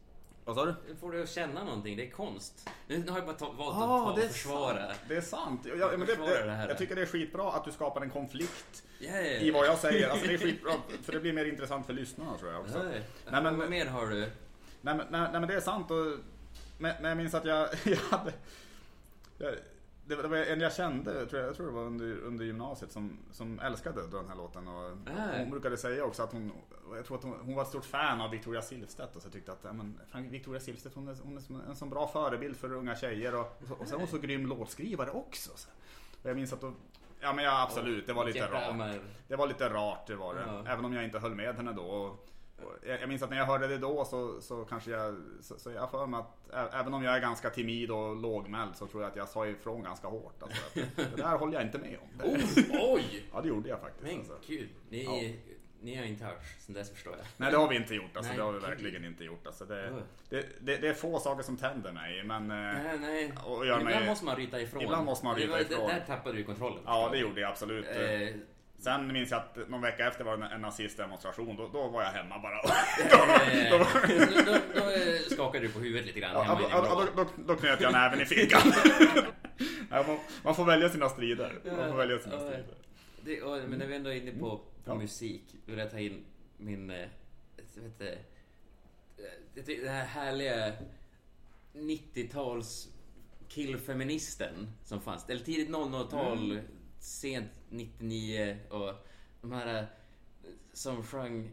[0.46, 0.76] Vad sa du?
[1.00, 2.70] Får du känna någonting, det är konst.
[2.88, 4.88] Nu har jag bara ta, valt Ah, att ta och försvara.
[4.88, 5.00] sant.
[5.08, 5.62] Det är sant.
[5.66, 8.10] Jag, jag, men det, det det, jag tycker det är skitbra att du skapar en
[8.10, 9.18] konflikt ja.
[9.20, 10.10] i vad jag säger.
[10.10, 10.72] Alltså det är skitbra,
[11.04, 12.84] för det blir mer intressant för lyssnarna tror jag också.
[12.84, 13.02] Nej.
[13.32, 14.20] Nej, men- Vad mer har du?
[14.20, 15.98] Nej men, nej, nej, men det är sant och
[16.78, 18.34] men, men jag minns att jag, jag hade
[19.38, 19.56] jag,
[20.06, 22.46] det, var- det var en jag kände, tror jag, jag tror det var under, under
[22.46, 25.40] gymnasiet som, som älskade den här låten och Äh.
[25.40, 26.52] hon brukade säga också att hon,
[26.96, 29.52] jag tror att hon, hon var ett stort fan av Victoria Silvstedt och så tyckte
[29.52, 32.74] att ja, men, fan, Victoria Silvstedt hon är, hon är en sån bra förebild för
[32.74, 35.52] unga tjejer och, och, så, och sen var hon så grym låtskrivare också.
[35.56, 35.70] Så.
[36.24, 36.74] Och jag minns att då,
[37.20, 39.00] ja men ja absolut, det var lite rart.
[39.28, 40.70] Det var lite rart, det var det.
[40.72, 41.84] Även om jag inte höll med henne då.
[41.84, 42.28] Och
[42.88, 45.72] jag jag minns att när jag hörde det då så, så kanske jag, så, så
[45.72, 46.20] jag för mig
[46.52, 49.48] att även om jag är ganska timid och lågmäld så tror jag att jag sa
[49.48, 50.44] ifrån ganska hårt.
[50.44, 52.30] Alltså, det där håller jag inte med om.
[52.30, 52.40] Oh,
[52.94, 53.26] oj!
[53.34, 54.04] Ja det gjorde jag faktiskt.
[54.04, 54.38] Men Alltså.
[54.48, 55.40] gud, ni, Ja.
[55.82, 57.26] ni har inte hört sen dess förstår jag.
[57.38, 58.16] Nej det har vi inte gjort.
[58.18, 59.48] Alltså, Nej, det har vi verkligen inte gjort.
[59.48, 59.94] Alltså, det,
[60.30, 62.24] det, det, det är få saker som tänder mig.
[62.24, 63.34] Men eh, Nej, nej.
[63.46, 64.82] Och gör Ibland mig- måste man ryta ifrån.
[64.82, 65.88] Ibland måste man ryta ifrån.
[65.88, 66.80] Där tappade du kontrollen.
[66.86, 67.86] ja det gjorde jag absolut.
[67.88, 68.36] Eh,
[68.86, 71.56] Sen minns jag att någon vecka efter var det en nazistdemonstration.
[71.56, 72.60] Då, då var jag hemma bara.
[72.60, 77.30] eh, då, då, då eh, skakade du på huvudet lite grann Ja, då, då, då,
[77.48, 78.62] då knöt jag näven i fickan.
[80.44, 81.54] man, får välja sina strider.
[81.78, 82.66] Man får välja sina strider.
[83.22, 84.96] Det, och, men när vi ändå är inne på, på Ja.
[84.96, 86.26] musik vill jag ta in
[86.58, 87.08] min, eh,
[87.76, 90.74] vet det, det här härliga
[91.74, 92.88] 90-tals
[93.48, 95.30] killfeministen som fanns.
[95.30, 96.66] Eller tidigt 00-tal, Mm.
[97.06, 98.94] Sent 99 och
[99.42, 99.86] de här eh,
[100.74, 101.52] som sjöng,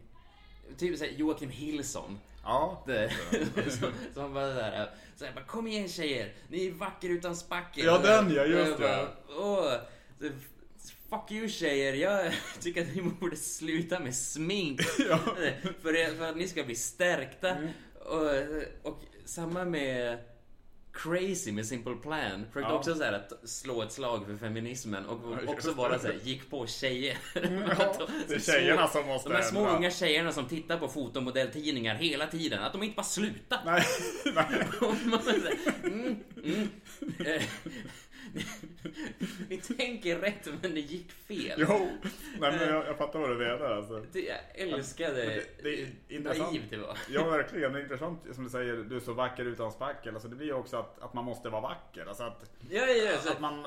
[0.77, 2.19] typ såhär Joakim Hillson.
[2.43, 3.11] Ja, Det,
[3.69, 7.85] som, som bara där, så här, bara, kom igen tjejer, ni är vacker utan spackel.
[7.85, 9.07] Ja, den ja, just Och jag det.
[9.37, 9.73] Åh,
[10.77, 14.81] så, fuck you tjejer, jag tycker att ni borde sluta med smink.
[15.09, 15.19] Ja.
[15.81, 17.49] för, för att ni ska bli stärkta.
[17.49, 17.69] Mm.
[18.05, 20.17] Och, och samma med
[20.93, 22.45] Crazy med Simple Plan.
[22.47, 22.77] Försökte Ja.
[22.77, 26.67] också så att slå ett slag för feminismen och också bara så här, gick på
[26.67, 27.17] tjejer.
[27.79, 29.75] Ja, det är tjejerna som måste De här små ändra.
[29.77, 33.59] unga tjejerna som tittar på fotomodelltidningar hela tiden, att de inte bara slutar.
[33.65, 33.83] Nej,
[34.35, 35.59] nej.
[35.83, 36.69] Mm, mm.
[38.35, 38.43] Eh,
[39.49, 41.55] Ni tänker rätt men det gick fel.
[41.69, 41.89] Jo,
[42.39, 43.71] nej, men jag, jag fattar vad du menar.
[43.71, 44.05] Alltså.
[44.11, 44.37] Det, jag
[44.69, 46.51] älskade det- det är intressant.
[46.51, 46.97] naivt det var.
[47.09, 47.73] Ja, verkligen.
[47.73, 50.13] Det är intressant som du säger, du är så vacker utan spackel.
[50.13, 52.05] Alltså, det blir ju också att, att man måste vara vacker.
[52.05, 53.65] Alltså att, Ja, ja, så, att man...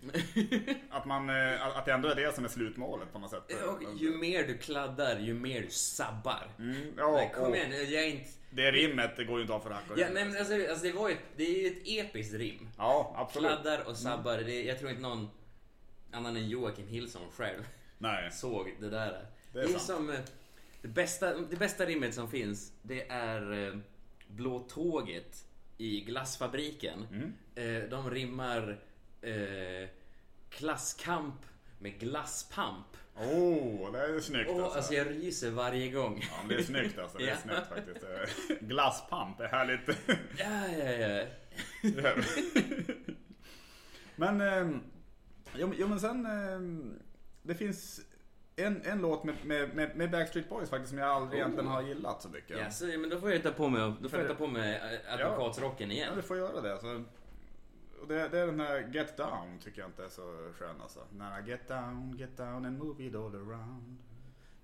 [0.90, 3.42] Att, man, eh, att det ändå är det som är slutmålet på något sätt.
[3.68, 6.50] och ju mer du kladdar, ju mer du sabbar.
[6.58, 8.30] Mm, ja, Kom och igen, jag är inte...
[8.50, 10.84] det rimmet, det går ju inte av för hack och Ja, nej, men alltså, alltså,
[10.86, 12.68] det, var ju, det är ju ett episkt rim.
[12.78, 13.50] Ja, absolut.
[13.50, 14.38] Kladdar och sabbar.
[14.38, 15.30] Det, jag tror inte någon
[16.12, 17.62] annan än Joakim Hillson själv
[17.98, 18.30] Nej.
[18.32, 19.10] såg det där.
[19.10, 19.82] Det Det är är, sant.
[19.82, 20.10] som...
[20.10, 20.20] eh,
[20.82, 23.74] Det bästa, det bästa rimmet som finns, det är eh,
[24.28, 25.44] Blå tåget
[25.78, 27.06] i glassfabriken.
[27.12, 27.32] Mm.
[27.82, 28.78] Eh, De rimmar
[29.22, 29.88] eh,
[30.50, 31.34] klasskamp
[31.78, 32.86] med glasspamp.
[33.16, 34.76] Oh, det är snyggt Och, alltså.
[34.76, 36.20] alltså jag ryser varje gång.
[36.22, 37.18] Ja, det är snyggt alltså.
[37.18, 37.36] Det är Ja.
[37.36, 38.04] snyggt faktiskt.
[38.04, 39.98] Eh, Glasspamp är härligt.
[40.38, 41.24] Ja, ja,
[41.82, 42.12] ja.
[44.16, 44.80] men, ehm,
[45.54, 46.98] jo, men- jo men sen, ehm,
[47.42, 48.00] det finns
[48.56, 49.34] en, en låt med,
[49.74, 51.46] med, med, Backstreet Boys faktiskt som jag aldrig Oh.
[51.46, 52.58] egentligen har gillat så mycket.
[52.58, 54.74] Ja, så, men då får jag ta på mig, då får jag ta på mig
[55.06, 56.12] eh, advokatsrocken Ja, igen.
[56.16, 56.72] du får göra det.
[56.72, 57.04] Alltså.
[58.00, 61.00] Och det, det är den här Get Down tycker jag inte är så skön alltså.
[61.12, 63.98] När I get down, get down and move it all around.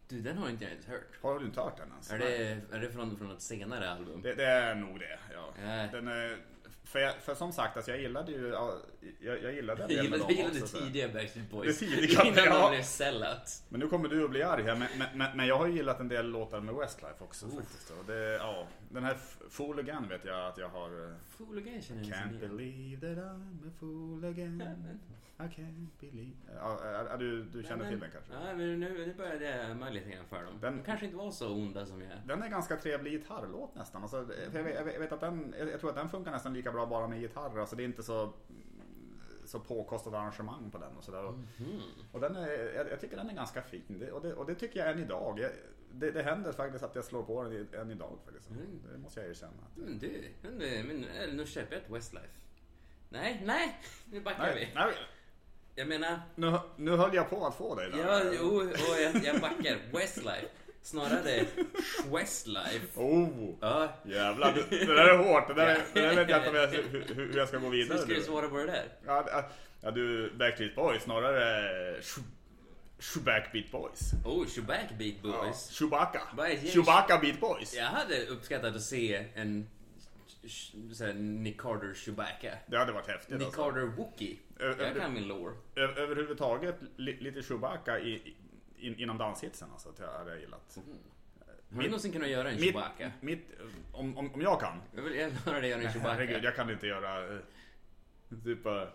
[0.09, 1.22] Du, den har inte jag ens hört.
[1.22, 2.11] Har du inte hört den ens?
[2.11, 4.22] Är det, är det från, från ett senare album?
[4.22, 5.55] Det, det är nog det, ja.
[5.62, 5.88] Ja.
[5.92, 6.38] Den är,
[6.85, 8.76] för, jag, för som sagt, alltså jag gillade ju, ja,
[9.20, 10.85] jag, jag gillade en del med dem jag gillade också, så.
[10.85, 11.79] tidiga Backstreet Boys.
[11.81, 12.62] Det tidiga, Innan ja.
[12.62, 13.62] de blev sellouts.
[13.68, 15.72] Men nu kommer du att bli arg här, men, men- men, men jag har ju
[15.72, 17.90] gillat en del låtar med Westlife också faktiskt.
[17.90, 19.16] Och det, ja, den här
[19.50, 21.05] Fool Again vet jag att jag har.
[21.05, 24.62] eh, Fool again känner jag Can't believe that I'm a fool again.
[25.44, 26.37] can't believe...
[26.55, 28.33] Ja, du, du känner till den kanske?
[28.33, 30.59] Ja, men nu, nu började jag ömma lite grann för dem.
[30.61, 32.11] Den- De kanske inte var så onda som jag...
[32.27, 34.03] Den är ganska trevlig gitarrlåt nästan.
[34.03, 34.16] Alltså,
[34.53, 37.09] jag, vet, jag vet- att den, jag tror att den funkar nästan lika bra bara
[37.09, 37.59] med gitarr.
[37.61, 38.33] Alltså det är inte så,
[39.44, 41.22] så påkostat arrangemang på den och sådär.
[41.31, 41.81] Mhm.
[42.12, 43.83] Och den är, jag, jag tycker den är ganska fin.
[43.88, 45.38] Det, och, det, och det tycker jag än idag.
[45.38, 45.51] Jag,
[45.92, 48.51] det, det händer faktiskt att jag slår på den än idag faktiskt.
[48.51, 48.81] Mm.
[48.92, 49.53] Det måste jag erkänna.
[49.75, 52.29] Men du, men, du, men, eller, nu köper jag ett Westlife.
[53.09, 53.81] Nej, nej,
[54.12, 54.75] nu backar Nej, vi.
[54.81, 54.94] nej,
[55.79, 57.99] Jag menar, nu, nu höll jag på att få dig där.
[57.99, 59.77] ja, jo, och jag, jag backar.
[59.93, 60.47] Westlife.
[60.83, 61.45] Snarare
[62.12, 62.87] Westlife.
[63.01, 63.55] Oh!
[63.61, 65.49] Ja, Jävlar, det, det där är hårt.
[65.49, 66.83] Det där, det där vet jag inte om jag, hur,
[67.15, 67.99] hur hur jag ska gå vidare.
[67.99, 68.85] ska du svara på det där?
[69.07, 69.45] Ja, ja,
[69.81, 72.23] ja, du, Backstreet Boys, snarare Sh-
[72.99, 74.01] Shuback Beat Boys.
[74.25, 75.71] Oh, Shuback Beat Ja, Boys.
[75.71, 76.21] Chewbacca.
[76.49, 77.75] Ett gäng- Chewbacca Beat Boys.
[77.75, 79.67] Jag hade uppskattat att se en
[80.95, 82.53] såhär, Nick Carter Chewbacca.
[82.67, 83.39] Det hade varit häftigt.
[83.39, 83.63] Nick Alltså.
[83.63, 84.37] Carter Wookie.
[84.59, 85.55] Ö- Jag kan min lore.
[85.77, 88.35] Överhuvudtaget li, lite Chewbacca i,
[88.79, 90.79] in, inom danshitsen alltså, det hade jag gillat.
[91.75, 93.13] Har du någonsin kunnat göra en Mitt, Chewbacca?
[93.21, 93.47] mitt,
[93.93, 94.81] om, om, om jag kan.
[94.97, 96.13] Jag vill gärna höra dig göra en Chewbacca.
[96.15, 97.39] Herregud, jag kan inte göra eh,
[98.45, 98.89] typ bara...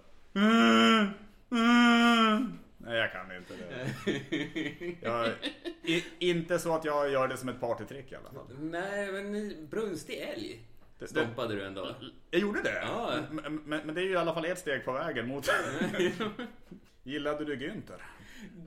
[2.77, 3.87] Nej, jag kan inte det.
[5.01, 5.29] Jag,
[5.83, 8.47] i, inte så att jag gör det som ett partytrick i alla fall.
[8.59, 10.61] Nej, men brunstig älg
[11.05, 11.95] Det- stompade du ändå.
[12.31, 12.79] Jag gjorde det?
[12.81, 13.13] Ja.
[13.31, 15.47] Men, men, men det är ju i alla fall ett steg på vägen mot...
[17.03, 18.01] Gillade du Günther?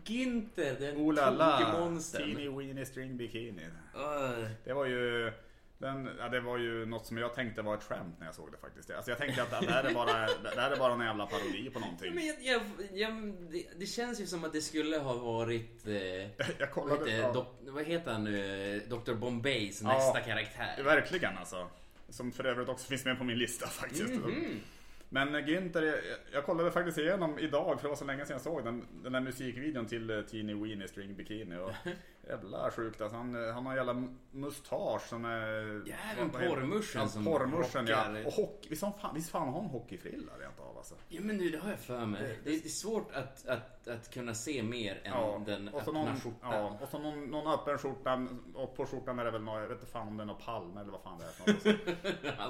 [0.04, 1.14] Ginter, den Oh
[1.58, 2.22] tokemonstern.
[2.34, 3.62] teeny weeny string bikini.
[3.94, 4.44] Öh.
[4.64, 5.32] Det var ju...
[5.78, 8.52] Den, ja, det var ju något som jag tänkte var ett skämt när jag såg
[8.52, 8.90] det faktiskt.
[8.90, 10.12] Alltså jag tänkte att det här är bara,
[10.54, 12.14] det här är bara en jävla parodi på någonting.
[12.14, 12.60] Men jag, jag,
[12.92, 15.86] jag, det, det känns ju som att det skulle ha varit...
[15.86, 17.10] Eh, Jag vad, kollade...
[17.10, 18.80] heter, Ja, dok, vad heter han nu?
[18.88, 19.88] Dr Bombays Ja.
[19.88, 20.82] nästa karaktär.
[20.82, 21.70] verkligen alltså.
[22.08, 24.14] Som för övrigt också finns med på min lista faktiskt.
[24.14, 24.60] Mhm.
[25.08, 26.00] Men Günther,
[26.32, 29.12] jag, kollade faktiskt igenom idag, för det var så länge sedan jag såg den, den
[29.12, 31.56] där musikvideon till eh, Teeny Weeny String Bikini.
[31.56, 31.70] Och
[32.28, 33.16] jävla sjukt alltså.
[33.16, 35.88] Han, eh, han har en jävla mustasch som är...
[35.88, 38.06] Jäveln porrmuschen ja, som Porrmuschen ja.
[38.26, 41.04] Och hockey, visst, fan, visst fan har hon hockeyfrilla rent av alltså.
[41.08, 42.22] Ja men du, det har jag för mig.
[42.44, 46.04] Det, det är svårt att, att, att kunna se mer än den och så öppna
[46.04, 46.52] någon, skjortan.
[46.52, 49.68] ja, och så någon, någon öppen skjorta och på skjortan är det väl någon, jag
[49.68, 51.52] vet inte fan om det är någon palm eller vad fan det är för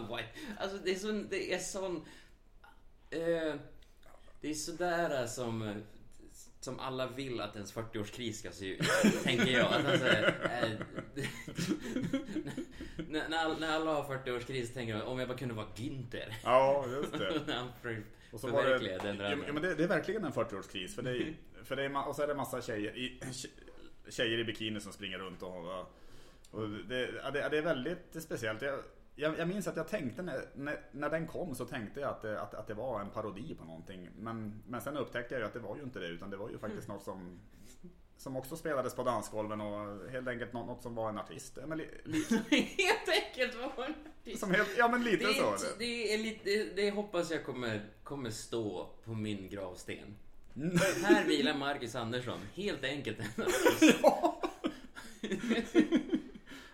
[0.01, 0.20] något.
[0.59, 1.97] Alltså det är sån, det är sån...
[3.11, 3.55] Eh,
[4.40, 5.77] det är sådär som, eh,
[6.61, 8.83] som alla vill att ens 40-årskris ska se ut.
[9.23, 9.66] tänker jag.
[9.73, 10.70] Att alltså, eh,
[13.09, 13.29] när,
[13.61, 16.35] när alla- har 40-årskris tänker jag om jag bara kunde vara Günther.
[16.44, 17.42] Ja, just det.
[18.35, 19.38] Och så var det, den ja, drömmen.
[19.38, 20.94] men- ja, men det, det är verkligen en 40-årskris.
[20.94, 23.20] För det är, för det är, och så är det massa tjejer i,
[24.09, 25.68] tjejer i bikini som springer runt och,
[26.51, 28.62] och det, det, det är väldigt speciellt.
[28.62, 28.79] Jag,
[29.14, 32.23] jag, jag minns att jag tänkte när, när, när den kom så tänkte jag att
[32.23, 34.11] det, att, att det var en parodi på någonting.
[34.18, 36.51] Men, men sen upptäckte jag ju att det var ju inte det utan det var
[36.51, 37.40] ju faktiskt något som
[38.16, 41.59] som också spelades på dansgolven och helt enkelt något, något som var en artist.
[41.66, 42.24] Men li, li,
[42.79, 44.40] Helt enkelt var en artist.
[44.40, 45.55] som helt, ja men lite det, så.
[45.55, 50.16] är, det, är lite, det, det hoppas jag kommer, kommer stå på min gravsten.
[50.57, 50.77] Mm.
[51.05, 54.05] Här vilar Marcus Andersson, helt enkelt en artist.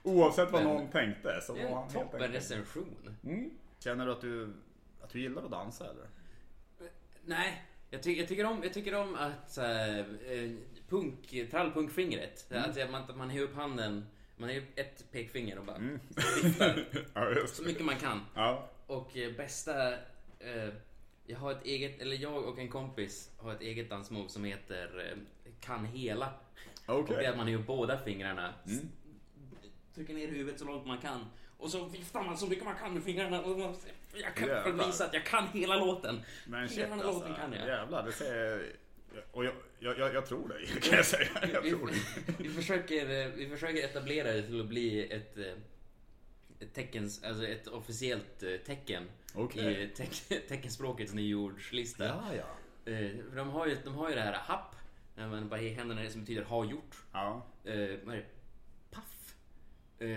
[0.03, 2.35] Oavsett vad Men- någon tänkte så Det var han helt toppen enkelt.
[2.35, 3.17] recension.
[3.25, 3.51] Mm.
[3.79, 4.53] Känner du att du,
[5.03, 6.07] att du gillar att dansa eller?
[7.25, 9.99] Nej, jag, ty, jag, tycker om, jag tycker om att här,
[10.31, 10.51] eh,
[10.91, 12.47] punk, trallpunkfingret.
[12.51, 12.71] Mm.
[12.77, 16.01] Jag- man, man har upp handen, man har upp ett pekfinger och bara Mm.
[17.15, 18.21] Ja, så mycket man kan.
[18.35, 18.69] Ja.
[18.87, 19.93] Och eh, bästa...
[20.41, 20.69] Eh,
[21.27, 25.11] jag har ett eget, eller jag och en kompis har ett eget dansmove som heter
[25.13, 25.19] eh,
[25.61, 26.33] Kan hela.
[26.87, 27.03] Okej.
[27.03, 28.55] Och det är att man har upp båda fingrarna.
[28.67, 28.89] Mm.
[29.95, 31.27] Trycker ner huvudet så långt man kan.
[31.59, 33.41] Och så viftar man så mycket man kan med fingrarna.
[33.43, 33.61] Och
[34.15, 34.87] jag kan Jävlar.
[34.87, 36.21] visa att jag kan hela låten.
[36.47, 37.11] Men shit hela alltså.
[37.13, 37.67] låten kan jag.
[37.69, 38.73] Jävlar, det ser...
[39.33, 41.29] Och jag, jag, jag, jag tror dig, kan jag säga.
[41.53, 41.97] Jag Vi, tror dig.
[42.39, 45.45] vi, försöker, eh, vi försöker etablera det till att bli ett, eh,
[46.61, 49.83] ett, teckens, alltså ett officiellt eh, tecken Okej.
[49.83, 52.05] i teck, teckenspråkets nyordslista.
[52.05, 52.57] Ja, ja.
[53.31, 54.77] För de, har ju, de har ju det här happ,
[55.15, 56.97] när man bara i händerna som betyder ha gjort.
[57.13, 57.47] Ja.
[57.65, 58.19] Eh?
[58.91, 59.35] Paff.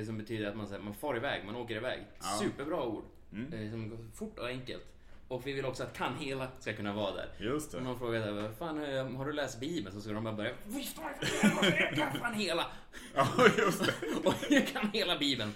[0.06, 2.06] Som betyder att man, så här, man far iväg, man åker iväg.
[2.20, 2.40] Ja.
[2.42, 3.04] Superbra ord.
[3.34, 3.72] Mm.
[3.72, 4.86] Som går fort och enkelt.
[5.28, 7.30] Och vi vill också att kan hela ska kunna vara där.
[7.40, 7.86] Just Om det.
[7.90, 9.96] någon frågar "Vad fan, eh, har du läst Bibeln?
[9.96, 11.12] Så ska de bara börja Visst har
[11.72, 12.66] jag kan fan hela!
[13.16, 13.94] Ja, just det.
[14.24, 15.54] Och jag kan hela Bibeln.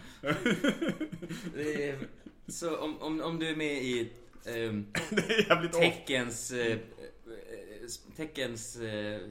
[1.54, 2.00] Det
[2.48, 4.10] Så om, om, om du är med i
[5.10, 5.82] Det off.
[5.82, 6.52] Teckens...
[6.52, 6.80] Eh, eh,
[8.16, 8.76] teckens...
[8.80, 9.22] Eh,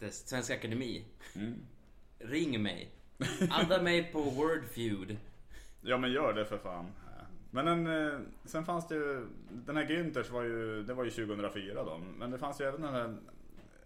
[0.00, 1.04] du, Svenska Akademi.
[1.34, 1.54] Mm.
[2.18, 2.90] Ring mig.
[3.50, 5.16] Adda mig på Wordfeud.
[5.80, 6.92] Ja men gör det för fan.
[7.54, 11.10] Men en, eh, sen fanns det ju, den här Günthers var ju, det var ju
[11.10, 11.98] 2004 då.
[11.98, 13.04] Men det fanns ju även den här,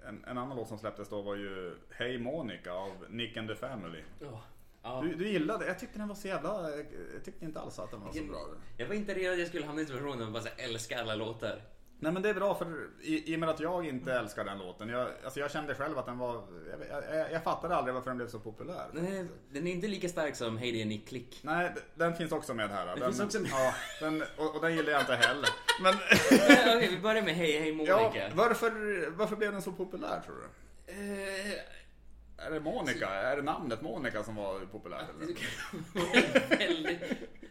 [0.08, 3.54] en, en annan låt som släpptes då var ju Hey Monica av Nick and the
[3.54, 4.02] Family.
[4.20, 4.42] Ja.
[4.82, 5.00] Ja.
[5.02, 6.70] Du, du gillade, jag tyckte den var så jävla,
[7.14, 8.46] jag tyckte inte alls att den var så bra.
[8.76, 11.60] Jag var inte redo att jag skulle hamna i situationen och bara älska alla låtar.
[11.98, 14.58] Nej men det är bra för i, i och med att jag inte älskar den
[14.58, 14.88] låten.
[14.88, 16.44] Jag, alltså jag kände själv att den var,
[16.90, 18.86] jag, jag, jag fattade aldrig varför den blev så populär.
[18.92, 21.40] Nej, den är inte lika stark som Hey det är Nick Click.
[21.42, 22.86] Nej, den finns också med här.
[22.86, 23.50] Den, finns också med.
[23.50, 25.48] Ja, den, och, och den gillar jag inte heller.
[25.82, 25.94] Men
[26.76, 28.10] Okej, vi börjar med Hey Hey Monica.
[28.14, 28.70] ja, varför,
[29.10, 30.46] varför blev den så populär tror du?
[30.92, 33.08] Eh, Är det Monica?
[33.08, 35.04] Är det namnet Monica som var populärt?
[35.20, 36.58] Eller?
[36.58, 37.02] väldigt...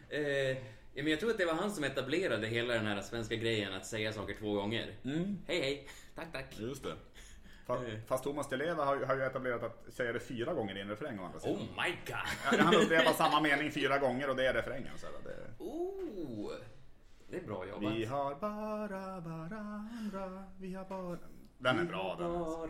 [0.10, 0.58] Eh,
[0.96, 3.74] ja, men jag tror att det var han som etablerade hela den här svenska grejen
[3.74, 4.96] att säga saker två gånger.
[5.04, 5.38] Mm.
[5.48, 6.60] Hej hej, tack tack.
[6.60, 6.96] Just det.
[7.68, 8.00] Fa- Eh.
[8.08, 10.82] Fast Thomas Di Leva har, ju- har ju etablerat att säga det fyra gånger i
[10.82, 11.56] en refräng å andra sidan.
[11.56, 12.58] Oh my god.
[12.60, 14.98] Han upprepar samma mening fyra gånger och det är refrängen.
[14.98, 15.64] Så det...
[15.64, 16.52] Oh,
[17.30, 17.94] det är bra jobbat.
[17.96, 21.18] Vi har bara varandra, vi har bara...
[21.58, 22.32] Den är bra den.
[22.32, 22.68] alltså.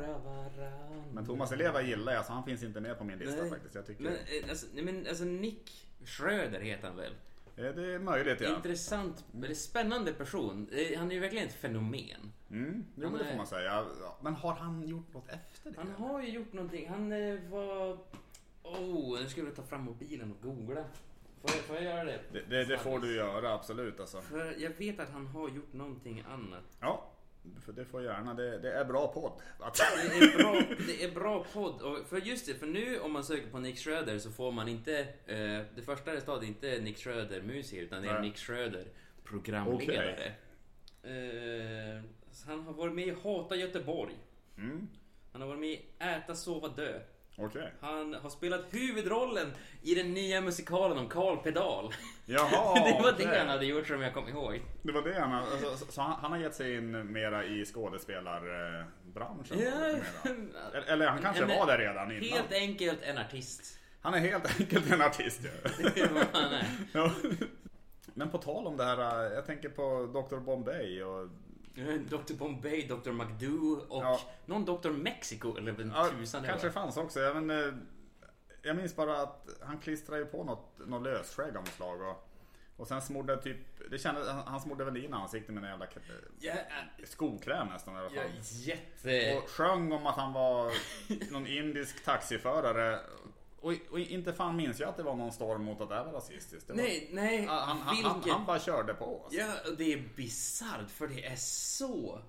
[1.14, 3.50] Men Thomas Di Leva gillar jag så han finns inte med på min lista Nej.
[3.50, 3.76] faktiskt.
[3.76, 7.14] Jag tycker Men, eh, alltså, nej, men alltså Nick Schröder heter han väl?
[7.56, 8.56] Det är möjligt ja.
[8.56, 10.70] Intressant, spännande person.
[10.98, 12.34] Han är ju verkligen ett fenomen.
[12.50, 13.86] Mm, jo, men det får man säga.
[14.22, 15.78] Men har han gjort något efter det?
[15.78, 16.90] Han har ju gjort någonting.
[16.90, 17.98] Han eh, var...
[18.64, 20.84] Oh, nu ska vi ta fram mobilen och googla.
[21.42, 22.20] Får jag, får jag göra det?
[22.32, 24.22] Det, det, det får du göra, absolut alltså.
[24.22, 26.64] För jag vet att han har gjort någonting annat.
[26.80, 27.12] Ja,
[27.66, 28.34] för det får gärna.
[28.34, 29.32] Det, det är bra podd.
[30.10, 31.82] Det är bra, det är bra podd.
[31.82, 34.68] Och för just det, för nu om man söker på Nick Schröder så får man
[34.68, 35.00] inte...
[35.26, 38.22] Eh, det första resultatet är inte Nick Schröder musiker utan det är Nej.
[38.22, 38.86] Nick Schröder
[39.24, 40.34] programledare.
[41.04, 44.16] Eh, så han har varit med i Hata Göteborg.
[44.58, 44.88] Mm,
[45.32, 47.00] Han har varit med i Äta, sova, dö.
[47.38, 47.74] Okej.
[47.82, 51.94] Han har spelat huvudrollen i den nya musikalen om Karl Pedal.
[52.26, 53.26] Jaha, det var okej.
[53.26, 54.62] det han hade gjort som jag kom ihåg.
[54.82, 59.60] Det var det han alltså, så, han, han har gett sig in mera i skådespelarbranschen?
[59.60, 59.80] Ja,
[60.24, 60.84] mera.
[60.88, 62.24] Eller han kanske En- var där redan innan.
[62.24, 63.80] Helt enkelt en artist.
[64.02, 65.42] Han är helt enkelt en artist.
[65.44, 65.70] Ja.
[65.96, 66.66] Det är vad han är.
[66.92, 67.12] Ja.
[68.14, 71.30] Men på tal om det här, jag tänker på Dr Bombay och
[72.10, 74.20] Dr Bombay, Dr McDo och Ja.
[74.46, 76.74] någon Dr Mexico eller vem Ja, tusan det kanske var.
[76.74, 77.20] fanns också.
[77.20, 77.74] Jag, men, eh,
[78.62, 82.02] jag minns bara att han klistrade ju på något, något lösskägg av något slag.
[82.02, 82.30] Och,
[82.78, 83.58] och sen smorde typ,
[83.92, 85.88] det kändes, han, smorde väl in ansiktet med en jävla
[86.40, 88.30] Ja, äh, skokräm nästan i alla fall.
[88.42, 89.38] jätte...
[89.44, 90.72] Och sjöng om att han var
[91.32, 93.00] någon indisk taxiförare.
[93.66, 96.14] Och, och inte fan minns jag att det var någon storm mot att det var
[96.14, 96.68] rasistiskt.
[96.68, 99.22] Det var, Nej, nej, han, han, han, han bara körde på.
[99.24, 99.40] Alltså.
[99.40, 102.22] Ja, och det är bisarrt för det är så...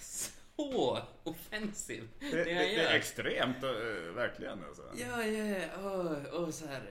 [0.00, 2.10] Så offensivt.
[2.20, 2.84] Det, det, det gör.
[2.84, 3.70] är extremt, eh,
[4.14, 4.64] verkligen.
[4.64, 4.82] Alltså.
[4.96, 5.68] Ja, ja, ja.
[5.78, 6.82] Åh, åh, så här.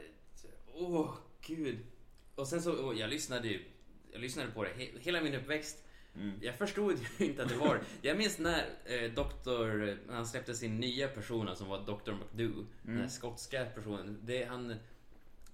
[0.73, 1.79] Åh, gud.
[2.35, 3.63] Och sen så, jag lyssnade ju.
[4.11, 5.86] Jag lyssnade på det he, hela min uppväxt.
[6.17, 6.39] Mm.
[6.41, 10.77] Jag förstod ju inte att det var Jag minns när eh, doktor, han släppte sin
[10.77, 12.11] nya persona som var Dr.
[12.11, 12.65] McDo.
[12.81, 13.01] Den Mm.
[13.01, 14.19] här skotska personen.
[14.23, 14.75] Det, han,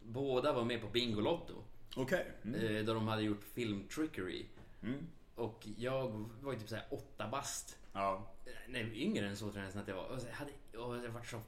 [0.03, 1.63] båda var med på Bingolotto.
[1.95, 2.31] Okej.
[2.43, 2.75] Mm.
[2.77, 4.45] Eh, då de hade gjort film Trickery.
[4.83, 5.07] Mm.
[5.35, 7.77] Och jag var ju typ såhär åtta bast.
[7.93, 8.31] Ja.
[8.67, 10.05] Nej, yngre än så tror jag nästan att jag var.
[10.07, 11.41] Och så hade, och jag var så...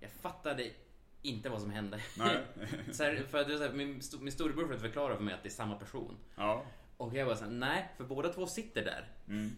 [0.00, 0.70] Jag fattade
[1.22, 2.00] inte vad som hände.
[2.18, 2.42] Nej.
[2.92, 5.48] så här, för att så här, min, min storebror försökte förklara för mig att det
[5.48, 6.16] är samma person.
[6.36, 6.64] ja.
[6.96, 9.08] Och jag var såhär, nej, för båda två sitter där.
[9.28, 9.50] Mm.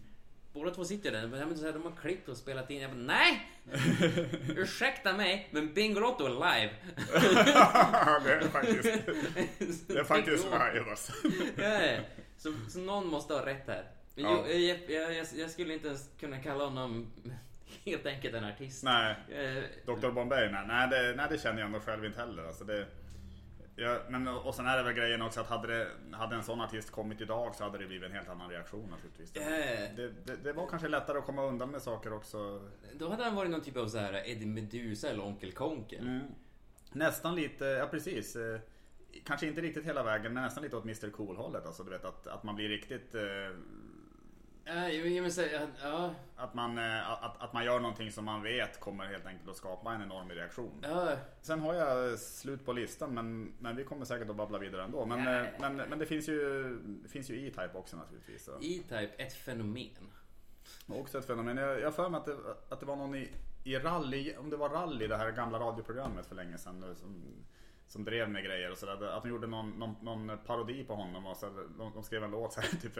[0.53, 1.27] Båda två sitter där.
[1.27, 2.81] Men så här, de har klippt och spelat in.
[2.81, 3.47] Jag bara, nej!
[4.57, 6.73] Ursäkta mig, men Bingolotto är live.
[8.23, 11.13] det är faktiskt, det är faktiskt live alltså.
[11.55, 11.99] Ja,
[12.37, 13.83] så, så någon måste ha rätt här.
[14.15, 14.45] Ja.
[14.47, 17.11] jo, jag, jag, jag, skulle inte ens kunna kalla honom
[17.85, 18.83] helt enkelt en artist.
[18.83, 22.43] Nej, Eh, Dr Bombay, nej, nej, det, nej det känner jag ändå själv inte heller.
[22.43, 22.87] Alltså det,
[23.79, 26.61] ja, men, och sen är det väl grejen också att hade, det, hade en sån
[26.61, 29.31] artist kommit idag så hade det blivit en helt annan reaktion naturligtvis.
[29.33, 29.41] Ja.
[29.95, 32.61] Det, det, det var kanske lättare att komma undan med saker också.
[32.93, 36.07] Då hade han varit någon typ av så här Eddie Meduza eller Onkel Konkel.
[36.07, 36.23] Mm.
[36.91, 38.35] Nästan lite, ja precis.
[38.35, 38.59] eh,
[39.25, 41.65] Kanske inte riktigt hela vägen men nästan lite åt Mr Cool hållet.
[41.65, 43.21] Alltså du vet att, att man blir riktigt eh,
[44.69, 49.25] Att- ja, Att man, eh, att, att man gör någonting som man vet kommer helt
[49.25, 50.79] enkelt att skapa en enorm reaktion.
[50.83, 54.83] ja, Sen har jag slut på listan men, men vi kommer säkert att babbla vidare
[54.83, 55.05] ändå.
[55.05, 55.39] Men, Ja.
[55.39, 56.79] eh, men, men det finns ju
[57.09, 58.49] finns ju E-Type också naturligtvis.
[58.61, 59.89] E-Type, ett fenomen.
[60.87, 61.57] Också ett fenomen.
[61.57, 62.37] Jag har för mig att det,
[62.69, 63.29] att det var någon i,
[63.63, 66.79] i rally, om det var rally, det här gamla radioprogrammet för länge sedan.
[66.79, 67.23] nu Som,
[67.87, 69.07] som drev med grejer och sådär.
[69.07, 72.31] Att de gjorde någon, någon, någon parodi på honom och så de, de skrev en
[72.31, 72.97] låt så här, typ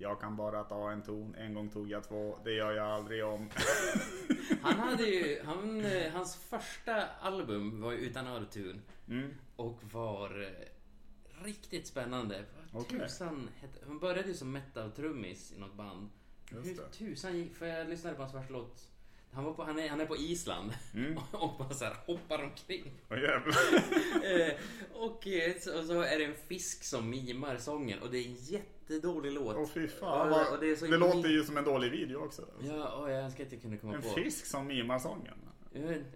[0.00, 3.24] Jag kan bara ta en ton, en gång tog jag två, det gör jag aldrig
[3.24, 3.50] om.
[4.62, 8.80] Han hade ju, han, eh, hans första album var ju utan autotune.
[9.08, 9.34] Mm.
[9.56, 12.44] Och var eh, riktigt spännande.
[12.72, 13.00] Vad Okej.
[13.00, 13.50] tusan
[13.86, 16.10] han började ju som metal-trummis i något band.
[16.50, 18.90] Hur tusan gick, för jag lyssnade på hans första låt.
[19.32, 21.18] Han, var på, han, är, han är på Island Mm.
[21.32, 22.92] och bara så här hoppar omkring.
[24.24, 24.52] Eh,
[24.92, 28.34] och eh, så, så är det en fisk som mimar sången och det är en
[28.34, 29.56] jättedålig låt.
[29.58, 30.30] Åh fy fan.
[30.30, 32.42] Vad- och det det låter ju som en dålig video också.
[32.62, 34.08] Ja, och jag önskar att jag kunde komma En på.
[34.08, 35.34] fisk som mimar sången.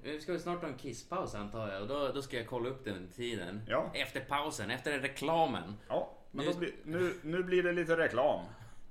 [0.02, 2.84] Vi ska snart ha en kisspaus antar jag och då, då ska jag kolla upp
[2.84, 3.60] den tiden.
[3.68, 3.90] Ja.
[3.94, 5.74] Efter pausen, efter reklamen.
[5.88, 8.44] Ja, men Nu- blir, nu, nu blir det lite reklam.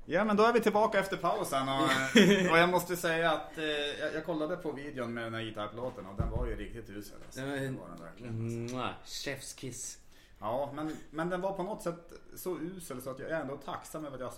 [0.06, 1.84] Ja, men då är vi tillbaka efter pausen och,
[2.52, 6.06] och jag måste säga att eh, jag, jag kollade på videon med den här E-Type-låten
[6.06, 7.18] och den var ju riktigt usel.
[7.26, 7.42] Alltså.
[7.42, 8.66] Det var den en verkligen.
[8.66, 10.00] mwah, chefskiss.
[10.40, 13.58] Ja, men, men den var på något sätt så usel så att jag är ändå
[13.58, 14.32] tacksam över att jag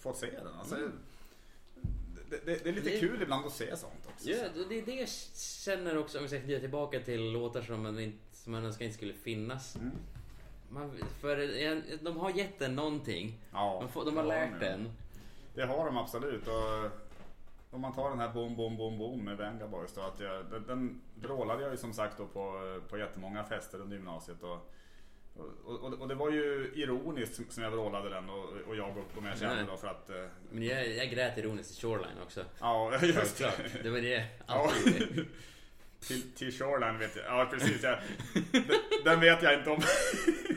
[0.00, 0.54] fått se den.
[0.58, 0.76] Alltså,
[2.30, 4.30] det, det, det är lite Det- kul ibland att se sånt också.
[4.30, 4.36] Ja,
[4.68, 5.08] det är det jag
[5.64, 8.96] känner också om vi ska tillbaka till låtar som man, inte, som man önskar inte
[8.96, 9.76] skulle finnas.
[9.76, 9.90] Mm.
[10.68, 11.36] Man, för
[12.04, 13.38] de har gett den någonting.
[13.52, 14.92] Ja, De, får, de har det lärt den.
[15.54, 16.48] Det har de absolut.
[16.48, 16.90] Och
[17.70, 20.44] om man tar den här Boom Boom Boom Boom med Venga Boys då, att jag,
[20.50, 24.42] den, den vrålade jag ju som sagt då på, på jättemånga fester under gymnasiet.
[24.42, 24.70] Och,
[25.64, 29.04] och, och, och det var ju ironiskt som- jag vrålade den och, och jag och
[29.14, 30.10] de jag kände då för att...
[30.10, 32.44] eh, Men jag, jag grät ironiskt i Shoreline också.
[32.60, 33.52] Ja, just det.
[33.82, 34.70] Det var det jag Ja.
[36.08, 37.24] Till, till Shoreline vet jag.
[37.26, 37.82] Ja precis.
[37.82, 37.98] Jag,
[38.52, 38.64] den,
[39.04, 39.82] den vet jag inte om,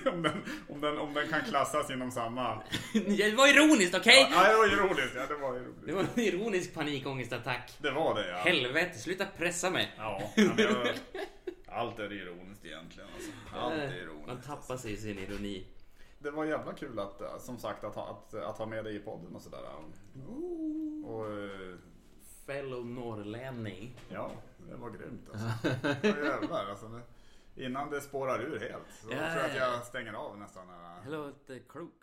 [0.13, 2.63] om, den, om, den, om den kan klassas inom samma...
[2.93, 4.27] Det var ironiskt, okej?
[4.31, 5.15] Ja, det var ironiskt.
[5.15, 5.85] Ja, det var ironiskt.
[5.85, 7.77] Det var en ironisk panikångestattack.
[7.77, 8.37] Det var det ja.
[8.37, 9.93] Helvete, sluta pressa mig.
[9.97, 10.87] Ja, jag,
[11.67, 13.09] allt är ironiskt egentligen.
[13.15, 13.31] Alltså.
[13.55, 14.47] Allt är Man ironiskt.
[14.47, 15.65] tappar sig i sin ironi.
[16.19, 18.99] Det var jävla kul att, eh, som sagt, att att, att ha med dig i
[18.99, 19.59] podden och sådär.
[21.05, 21.75] Och eh,
[22.47, 23.95] Fellow norrlänning.
[24.09, 24.31] ja,
[24.69, 25.67] det var grymt alltså.
[26.07, 26.87] Jävlar alltså.
[27.55, 28.83] Det, innan det spårar ur helt.
[29.01, 29.73] Så Ja, tror jag att ja.
[29.73, 30.63] jag stänger av nästan.
[31.05, 31.93] Det låter klokt.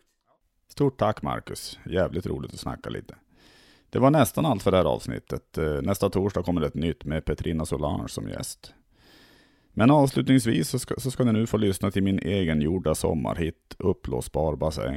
[0.67, 1.79] Stort tack Marcus.
[1.85, 3.15] Jävligt roligt att snacka lite.
[3.89, 5.57] Det var nästan allt för det här avsnittet.
[5.57, 8.73] Eh, Nästa torsdag kommer det ett nytt med Petrina Solange som gäst.
[9.73, 14.55] Men avslutningsvis så ska, så ska ni nu få lyssna till min egengjorda sommarhit Uppblåsbar
[14.55, 14.95] bassäng.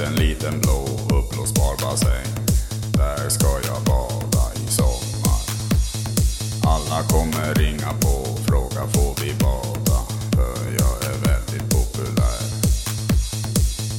[0.00, 0.84] En liten blå
[1.18, 2.26] uppblåsbar bassäng.
[2.92, 5.40] Där ska jag bada i sommar.
[6.66, 9.98] Alla kommer ringa på och fråga får vi bada?
[10.36, 12.42] För jag är väldigt populär.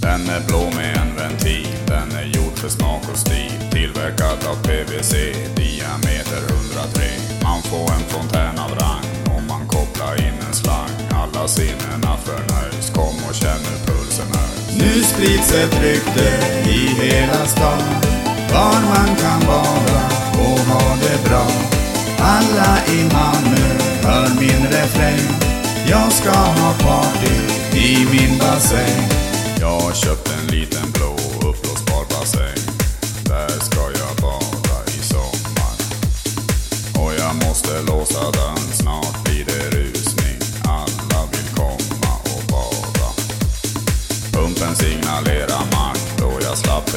[0.01, 1.67] Den är blå med en ventil.
[1.87, 3.51] Den är gjord för smak och stil.
[3.71, 5.13] Tillverkad av PVC.
[5.55, 7.03] Diameter 103.
[7.43, 9.26] Man får en fontän av rang
[10.01, 10.89] om in en slang.
[11.11, 12.89] Alla sinnena förnöjs.
[12.93, 14.77] Kom och känn hur pulsen höjs.
[14.77, 16.27] Nu sprids ett rykte
[16.69, 17.81] i hela stan.
[18.53, 21.47] Var man kan vara och ha det bra.
[22.19, 23.67] Alla i Malmö
[24.03, 25.19] hör min refräng.
[25.89, 27.35] Jag ska ha party
[27.77, 29.09] i min bassäng.
[29.59, 30.91] Jag har köpt en liten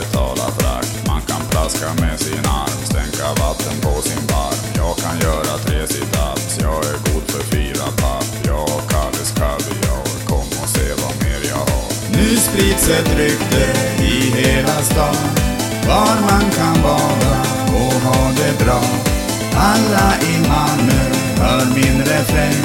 [0.00, 1.06] betala frakt.
[1.06, 4.58] Man kan plaska med sin arm, stänka vatten på sin barm.
[4.80, 8.28] Jag kan göra tre sit-ups, jag är god för fyra papp.
[8.50, 11.88] Jag har Kalles kaviar, kom och se vad mer jag har.
[12.16, 13.64] Nu sprids ett rykte
[14.12, 15.16] i hela stan.
[15.88, 17.34] Var man kan bada
[17.80, 18.82] och ha det bra.
[19.70, 21.02] Alla i Malmö
[21.40, 22.60] hör min refräng.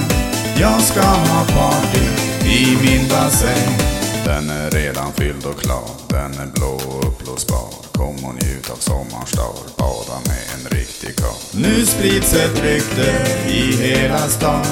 [0.59, 2.05] Jag ska ha party
[2.45, 3.94] i min bassäng.
[4.25, 7.69] Den är redan fylld och klar, den är blå och uppblåsbar.
[7.91, 11.61] Kom och njut av sommarns dag, bada med en riktig karl.
[11.61, 13.07] Nu sprids ett rykte
[13.47, 14.65] i hela stan.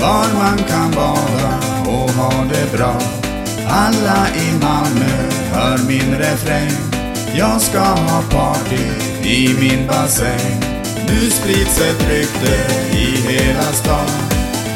[0.00, 1.50] Var man kan bada
[1.86, 3.00] och ha det bra.
[3.68, 6.72] Alla i Malmö hör min refräng.
[7.34, 8.84] Jag ska ha party
[9.22, 10.60] i min bassäng.
[11.08, 12.54] Nu sprids ett rykte
[12.92, 14.10] i hela stan.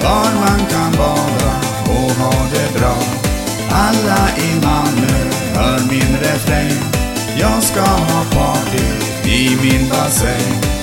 [0.03, 1.53] Var man kan bada
[1.85, 3.26] och ha det bra.
[3.71, 6.73] Alla i Malmö hör min refräng.
[7.39, 8.85] Jag ska ha party
[9.25, 10.76] i min bassäng.